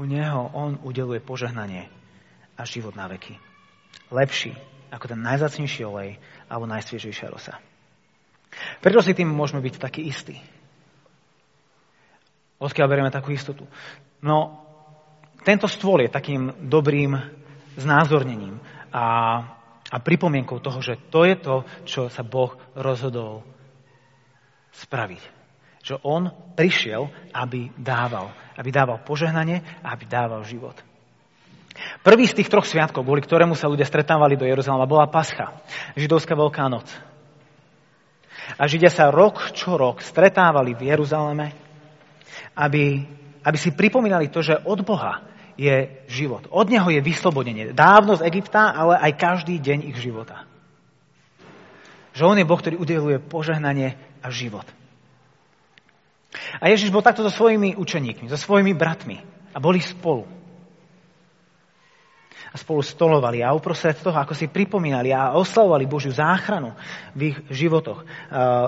U 0.02 0.08
Neho 0.08 0.50
On 0.58 0.82
udeluje 0.82 1.22
požehnanie 1.22 1.86
a 2.58 2.66
život 2.66 2.98
na 2.98 3.06
veky. 3.06 3.38
Lepší 4.10 4.58
ako 4.90 5.06
ten 5.14 5.22
najzacnejší 5.22 5.86
olej 5.86 6.18
alebo 6.50 6.66
najsviežejšia 6.66 7.30
rosa. 7.30 7.62
Prečo 8.82 9.06
si 9.06 9.14
tým 9.14 9.30
môžeme 9.30 9.62
byť 9.62 9.76
takí 9.78 10.02
istí? 10.10 10.42
Odkiaľ 12.58 12.88
berieme 12.90 13.14
takú 13.14 13.30
istotu? 13.30 13.70
No, 14.26 14.61
tento 15.42 15.66
stôl 15.66 16.06
je 16.06 16.14
takým 16.14 16.54
dobrým 16.70 17.18
znázornením 17.80 18.62
a, 18.92 19.06
a 19.90 19.98
pripomienkou 19.98 20.62
toho, 20.62 20.80
že 20.84 21.00
to 21.10 21.26
je 21.26 21.36
to, 21.40 21.56
čo 21.88 22.02
sa 22.12 22.22
Boh 22.22 22.54
rozhodol 22.78 23.42
spraviť. 24.76 25.24
Že 25.82 25.96
on 26.06 26.30
prišiel, 26.54 27.10
aby 27.34 27.74
dával. 27.74 28.30
Aby 28.54 28.70
dával 28.70 29.02
požehnanie 29.02 29.66
a 29.82 29.98
aby 29.98 30.06
dával 30.06 30.46
život. 30.46 30.78
Prvý 32.06 32.28
z 32.28 32.38
tých 32.38 32.52
troch 32.52 32.68
sviatkov, 32.68 33.08
kvôli 33.08 33.24
ktorému 33.24 33.56
sa 33.58 33.72
ľudia 33.72 33.88
stretávali 33.88 34.36
do 34.38 34.46
Jeruzalema, 34.46 34.86
bola 34.86 35.10
Pascha, 35.10 35.56
židovská 35.96 36.36
Veľká 36.38 36.68
noc. 36.68 36.86
A 38.58 38.68
Židia 38.68 38.92
sa 38.92 39.14
rok 39.14 39.54
čo 39.56 39.80
rok 39.80 40.04
stretávali 40.04 40.76
v 40.76 40.92
Jeruzaleme, 40.92 41.56
aby, 42.58 43.06
aby 43.42 43.58
si 43.58 43.74
pripomínali 43.74 44.30
to, 44.30 44.46
že 44.46 44.62
od 44.66 44.86
Boha 44.86 45.26
je 45.58 46.06
život. 46.08 46.48
Od 46.50 46.68
Neho 46.70 46.90
je 46.90 47.02
vyslobodenie. 47.04 47.76
Dávno 47.76 48.18
z 48.18 48.26
Egypta, 48.26 48.72
ale 48.74 48.98
aj 48.98 49.20
každý 49.20 49.60
deň 49.60 49.94
ich 49.94 49.98
života. 50.00 50.46
Že 52.12 52.24
On 52.28 52.38
je 52.38 52.48
Boh, 52.48 52.60
ktorý 52.60 52.76
udeluje 52.82 53.18
požehnanie 53.22 53.96
a 54.22 54.28
život. 54.30 54.66
A 56.64 56.72
Ježiš 56.72 56.92
bol 56.92 57.04
takto 57.04 57.24
so 57.24 57.32
svojimi 57.32 57.76
učeníkmi, 57.76 58.32
so 58.32 58.40
svojimi 58.40 58.72
bratmi. 58.72 59.20
A 59.52 59.60
boli 59.60 59.84
spolu. 59.84 60.24
A 62.52 62.56
spolu 62.60 62.84
stolovali 62.84 63.40
a 63.40 63.56
uprostred 63.56 63.96
toho, 63.96 64.16
ako 64.16 64.36
si 64.36 64.52
pripomínali 64.52 65.16
a 65.16 65.40
oslavovali 65.40 65.88
Božiu 65.88 66.12
záchranu 66.12 66.76
v 67.16 67.32
ich 67.32 67.38
životoch, 67.48 68.04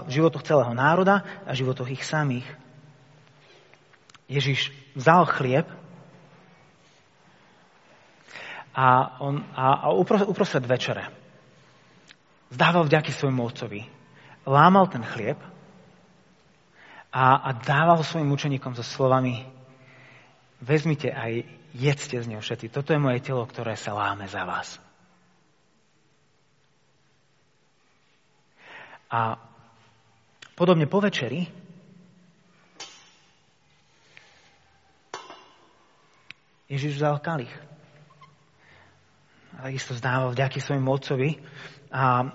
v 0.08 0.10
životoch 0.12 0.44
celého 0.44 0.72
národa 0.72 1.44
a 1.44 1.52
životoch 1.52 1.92
ich 1.92 2.04
samých. 2.04 2.48
Ježiš 4.34 4.74
vzal 4.98 5.30
chlieb 5.30 5.69
a, 8.74 8.88
on, 9.22 9.46
a, 9.54 9.86
a 9.86 9.93
uprostred 10.26 10.65
večere 10.65 11.13
zdával 12.54 12.86
vďaky 12.86 13.10
svojmu 13.13 13.41
otcovi. 13.46 13.82
Lámal 14.46 14.86
ten 14.89 15.02
chlieb 15.02 15.38
a, 17.13 17.26
a 17.41 17.50
dával 17.58 18.02
svojim 18.06 18.30
učeníkom 18.30 18.78
so 18.78 18.86
slovami 18.86 19.46
vezmite 20.62 21.10
aj 21.10 21.46
jedzte 21.74 22.22
z 22.22 22.30
neho 22.30 22.41
všetci. 22.41 22.69
Toto 22.69 22.93
je 22.93 23.02
moje 23.02 23.26
telo, 23.26 23.41
ktoré 23.46 23.74
sa 23.74 23.98
láme 23.98 24.30
za 24.30 24.46
vás. 24.46 24.78
A 29.13 29.38
podobne 30.58 30.89
po 30.89 31.02
večeri 31.02 31.62
Ježiš 36.74 36.98
vzal 36.98 37.22
kalich. 37.22 37.54
A 39.54 39.70
takisto 39.70 39.94
zdával 39.94 40.34
vďaky 40.34 40.58
svojim 40.58 40.90
otcovi 40.90 41.38
a 41.94 42.26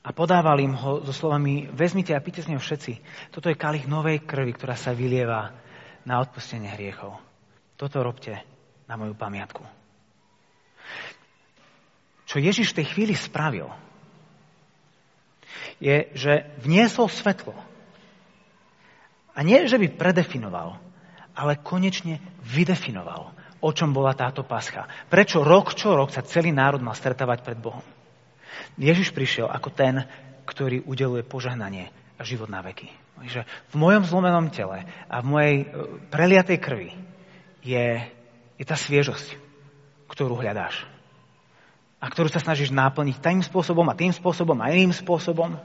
a 0.00 0.16
podával 0.16 0.56
im 0.64 0.72
ho 0.72 1.04
so 1.04 1.12
slovami, 1.12 1.68
vezmite 1.76 2.16
a 2.16 2.24
píte 2.24 2.40
z 2.40 2.48
neho 2.48 2.62
všetci. 2.62 3.04
Toto 3.36 3.52
je 3.52 3.60
kalich 3.60 3.84
novej 3.84 4.24
krvi, 4.24 4.56
ktorá 4.56 4.72
sa 4.72 4.96
vylieva 4.96 5.52
na 6.08 6.24
odpustenie 6.24 6.72
hriechov. 6.72 7.20
Toto 7.76 8.00
robte 8.00 8.40
na 8.88 8.96
moju 8.96 9.12
pamiatku. 9.12 9.60
Čo 12.24 12.40
Ježiš 12.40 12.72
v 12.72 12.78
tej 12.80 12.86
chvíli 12.96 13.12
spravil, 13.12 13.68
je, 15.84 16.08
že 16.16 16.48
vniesol 16.64 17.12
svetlo. 17.12 17.52
A 19.36 19.44
nie, 19.44 19.68
že 19.68 19.76
by 19.76 20.00
predefinoval, 20.00 20.80
ale 21.34 21.60
konečne 21.60 22.18
vydefinoval, 22.42 23.30
o 23.60 23.70
čom 23.70 23.92
bola 23.92 24.16
táto 24.16 24.42
pascha. 24.42 24.88
Prečo 25.06 25.44
rok 25.44 25.76
čo 25.76 25.94
rok 25.94 26.10
sa 26.10 26.24
celý 26.24 26.50
národ 26.50 26.80
mal 26.80 26.96
stretávať 26.96 27.44
pred 27.44 27.58
Bohom. 27.60 27.84
Ježiš 28.80 29.12
prišiel 29.12 29.48
ako 29.48 29.68
ten, 29.72 30.04
ktorý 30.48 30.82
udeluje 30.88 31.22
požehnanie 31.22 31.92
a 32.18 32.22
život 32.24 32.48
na 32.48 32.64
veky. 32.64 32.88
Že 33.20 33.44
v 33.44 33.74
mojom 33.76 34.04
zlomenom 34.08 34.48
tele 34.48 34.88
a 35.08 35.16
v 35.20 35.26
mojej 35.28 35.56
e, 35.60 35.66
preliatej 36.08 36.58
krvi 36.58 36.90
je, 37.60 38.00
je 38.56 38.64
tá 38.64 38.76
sviežosť, 38.80 39.36
ktorú 40.08 40.40
hľadáš. 40.40 40.88
A 42.00 42.08
ktorú 42.08 42.32
sa 42.32 42.40
snažíš 42.40 42.72
náplniť 42.72 43.20
tým 43.20 43.44
spôsobom 43.44 43.84
a 43.92 43.98
tým 43.98 44.08
spôsobom 44.08 44.56
a 44.64 44.72
iným 44.72 44.96
spôsobom. 44.96 45.60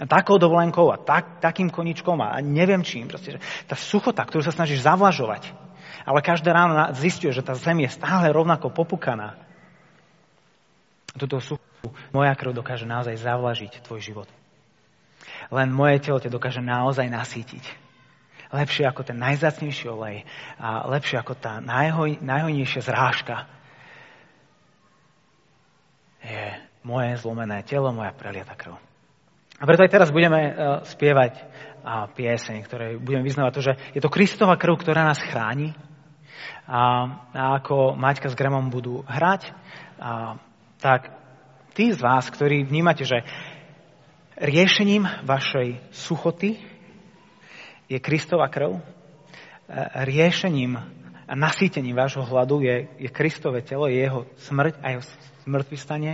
A 0.00 0.08
takou 0.08 0.40
dovolenkou 0.40 0.88
a 0.88 0.96
tak, 0.96 1.44
takým 1.44 1.68
koničkom 1.68 2.16
a 2.24 2.40
neviem 2.40 2.80
čím. 2.80 3.12
Proste, 3.12 3.36
že 3.36 3.38
tá 3.68 3.76
suchota, 3.76 4.24
ktorú 4.24 4.40
sa 4.40 4.54
snažíš 4.54 4.80
zavlažovať. 4.86 5.52
Ale 6.08 6.24
každé 6.24 6.48
ráno 6.48 6.74
zistuješ, 6.96 7.42
že 7.42 7.46
tá 7.46 7.54
zem 7.54 7.84
je 7.84 7.92
stále 7.92 8.32
rovnako 8.32 8.72
popukaná. 8.72 9.36
A 11.12 11.16
túto 11.20 11.38
suchotu 11.44 11.92
moja 12.10 12.32
krv 12.32 12.56
dokáže 12.56 12.88
naozaj 12.88 13.20
zavlažiť 13.20 13.84
tvoj 13.84 14.00
život. 14.00 14.28
Len 15.52 15.68
moje 15.68 16.00
telo 16.00 16.18
ťa 16.18 16.32
dokáže 16.32 16.64
naozaj 16.64 17.12
nasýtiť. 17.12 17.64
Lepšie 18.52 18.84
ako 18.84 19.04
ten 19.04 19.16
najzácnejší 19.16 19.88
olej 19.88 20.28
a 20.60 20.84
lepšie 20.88 21.20
ako 21.20 21.36
tá 21.36 21.60
najhoj, 21.60 22.20
najhojnejšia 22.20 22.84
zrážka 22.84 23.48
je 26.20 26.44
moje 26.84 27.16
zlomené 27.18 27.64
telo, 27.64 27.90
moja 27.90 28.12
preliata 28.12 28.52
krv. 28.52 28.91
A 29.62 29.66
preto 29.70 29.86
aj 29.86 29.94
teraz 29.94 30.10
budeme 30.10 30.50
uh, 30.50 30.52
spievať 30.82 31.38
pieseň, 32.14 32.62
ktoré 32.62 32.86
budeme 32.98 33.26
vyznávať 33.26 33.52
to, 33.58 33.62
že 33.62 33.72
je 33.98 34.00
to 34.00 34.12
Kristova 34.12 34.54
krv, 34.54 34.78
ktorá 34.78 35.02
nás 35.02 35.18
chráni. 35.18 35.74
A, 36.66 36.78
a 37.34 37.44
ako 37.58 37.98
Maťka 37.98 38.30
s 38.30 38.38
Gremom 38.38 38.70
budú 38.70 39.02
hrať, 39.02 39.50
a, 39.98 40.38
tak 40.78 41.10
tí 41.74 41.90
z 41.90 41.98
vás, 41.98 42.30
ktorí 42.30 42.62
vnímate, 42.62 43.02
že 43.02 43.26
riešením 44.38 45.26
vašej 45.26 45.82
suchoty 45.90 46.58
je 47.90 47.98
Kristova 47.98 48.46
krv, 48.46 48.78
e, 48.78 48.82
riešením 50.06 50.78
a 51.26 51.32
nasýtením 51.34 51.98
vášho 51.98 52.22
hladu 52.22 52.62
je, 52.62 52.88
je 52.98 53.10
Kristové 53.10 53.62
telo, 53.62 53.90
je 53.90 53.98
jeho 53.98 54.26
smrť 54.38 54.74
a 54.82 54.86
jeho 54.96 55.04
smrtvý 55.46 55.76
stane. 55.78 56.12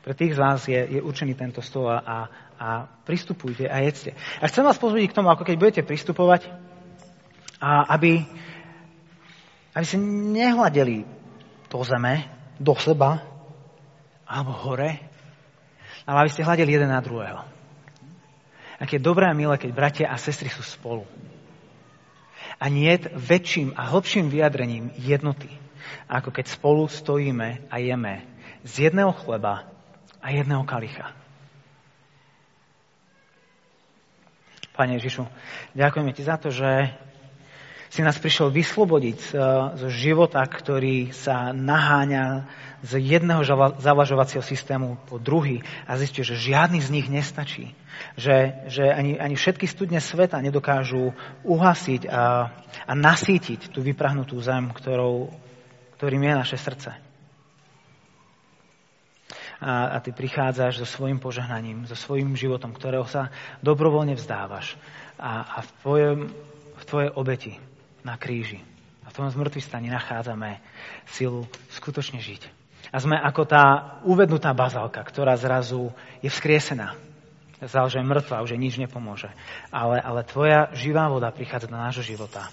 Pre 0.00 0.16
tých 0.16 0.32
z 0.32 0.40
vás 0.40 0.64
je, 0.64 0.80
je 0.80 1.00
určený 1.04 1.36
tento 1.36 1.60
stôl 1.60 1.92
a, 1.92 2.28
a 2.56 2.68
pristupujte 3.04 3.68
a 3.68 3.84
jedzte. 3.84 4.16
A 4.40 4.48
chcem 4.48 4.64
vás 4.64 4.80
pozvodiť 4.80 5.12
k 5.12 5.16
tomu, 5.16 5.28
ako 5.28 5.44
keď 5.44 5.56
budete 5.60 5.82
pristupovať, 5.84 6.48
a 7.60 7.84
aby, 7.92 8.24
aby 9.76 9.84
ste 9.84 10.00
nehľadeli 10.32 11.04
do 11.68 11.80
zeme, 11.84 12.24
do 12.56 12.72
seba, 12.80 13.20
alebo 14.24 14.56
hore, 14.56 14.96
ale 16.08 16.16
aby 16.24 16.30
ste 16.32 16.46
hľadeli 16.46 16.72
jeden 16.72 16.88
na 16.88 17.04
druhého. 17.04 17.44
Aké 18.80 18.96
je 18.96 19.04
dobré 19.04 19.28
a 19.28 19.36
milé, 19.36 19.60
keď 19.60 19.70
bratia 19.76 20.06
a 20.08 20.16
sestry 20.16 20.48
sú 20.48 20.64
spolu. 20.64 21.04
A 22.56 22.72
nie 22.72 22.96
väčším 23.12 23.76
a 23.76 23.92
hlbším 23.92 24.32
vyjadrením 24.32 24.96
jednoty, 24.96 25.52
ako 26.08 26.32
keď 26.32 26.48
spolu 26.48 26.88
stojíme 26.88 27.68
a 27.68 27.76
jeme 27.76 28.24
z 28.64 28.88
jedného 28.88 29.12
chleba 29.12 29.68
a 30.20 30.26
jedného 30.30 30.64
kalicha. 30.68 31.12
Pane 34.76 34.96
Ježišu, 34.96 35.28
ďakujeme 35.76 36.12
Ti 36.16 36.22
za 36.24 36.36
to, 36.40 36.48
že 36.48 36.94
si 37.90 38.06
nás 38.06 38.14
prišiel 38.22 38.54
vyslobodiť 38.54 39.18
e, 39.18 39.30
zo 39.74 39.88
života, 39.90 40.38
ktorý 40.46 41.10
sa 41.10 41.50
naháňa 41.50 42.46
z 42.86 43.02
jedného 43.02 43.42
zavažovacieho 43.82 44.46
systému 44.46 44.94
po 45.10 45.18
druhý 45.18 45.60
a 45.90 45.98
zistil, 45.98 46.22
že 46.22 46.38
žiadny 46.38 46.78
z 46.80 46.88
nich 46.94 47.10
nestačí. 47.10 47.74
Že, 48.14 48.70
že 48.70 48.84
ani, 48.88 49.18
ani 49.18 49.34
všetky 49.36 49.66
studne 49.66 49.98
sveta 49.98 50.38
nedokážu 50.40 51.12
uhasiť 51.44 52.08
a, 52.08 52.48
a 52.86 52.92
nasítiť 52.94 53.74
tú 53.74 53.82
vyprahnutú 53.82 54.38
zem, 54.38 54.70
ktorou, 54.70 55.34
ktorým 55.98 56.24
je 56.24 56.32
naše 56.32 56.56
srdce 56.56 57.09
a, 59.60 59.94
a 59.94 59.96
ty 60.00 60.10
prichádzaš 60.10 60.80
so 60.82 60.86
svojim 60.88 61.20
požehnaním, 61.20 61.84
so 61.84 61.94
svojim 61.94 62.32
životom, 62.32 62.72
ktorého 62.72 63.04
sa 63.04 63.28
dobrovoľne 63.60 64.16
vzdávaš 64.16 64.74
a, 65.20 65.44
a 65.44 65.58
v, 65.60 65.70
tvojom, 65.84 66.18
v 66.80 66.84
tvojej 66.88 67.10
obeti 67.12 67.52
na 68.00 68.16
kríži 68.16 68.64
a 69.04 69.12
v 69.12 69.16
tom 69.20 69.28
zmrtvý 69.28 69.60
stane 69.60 69.92
nachádzame 69.92 70.64
silu 71.04 71.44
skutočne 71.76 72.24
žiť. 72.24 72.48
A 72.90 72.98
sme 72.98 73.20
ako 73.20 73.42
tá 73.46 73.64
uvednutá 74.02 74.50
bazálka, 74.56 75.04
ktorá 75.04 75.36
zrazu 75.36 75.92
je 76.24 76.32
vzkriesená. 76.32 76.96
Zdal, 77.60 77.92
že 77.92 78.00
je 78.00 78.08
mŕtva, 78.08 78.40
už 78.40 78.56
nič 78.56 78.80
nepomôže. 78.80 79.28
Ale, 79.68 80.00
ale 80.00 80.24
tvoja 80.24 80.72
živá 80.72 81.12
voda 81.12 81.28
prichádza 81.28 81.68
do 81.68 81.76
nášho 81.76 82.00
života. 82.00 82.48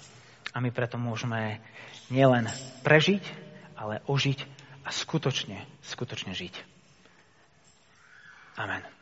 A 0.52 0.60
my 0.60 0.68
preto 0.68 1.00
môžeme 1.00 1.64
nielen 2.12 2.44
prežiť, 2.84 3.24
ale 3.72 4.04
ožiť 4.04 4.44
a 4.84 4.92
skutočne, 4.92 5.64
skutočne 5.80 6.36
žiť. 6.36 6.77
Amen. 8.58 8.97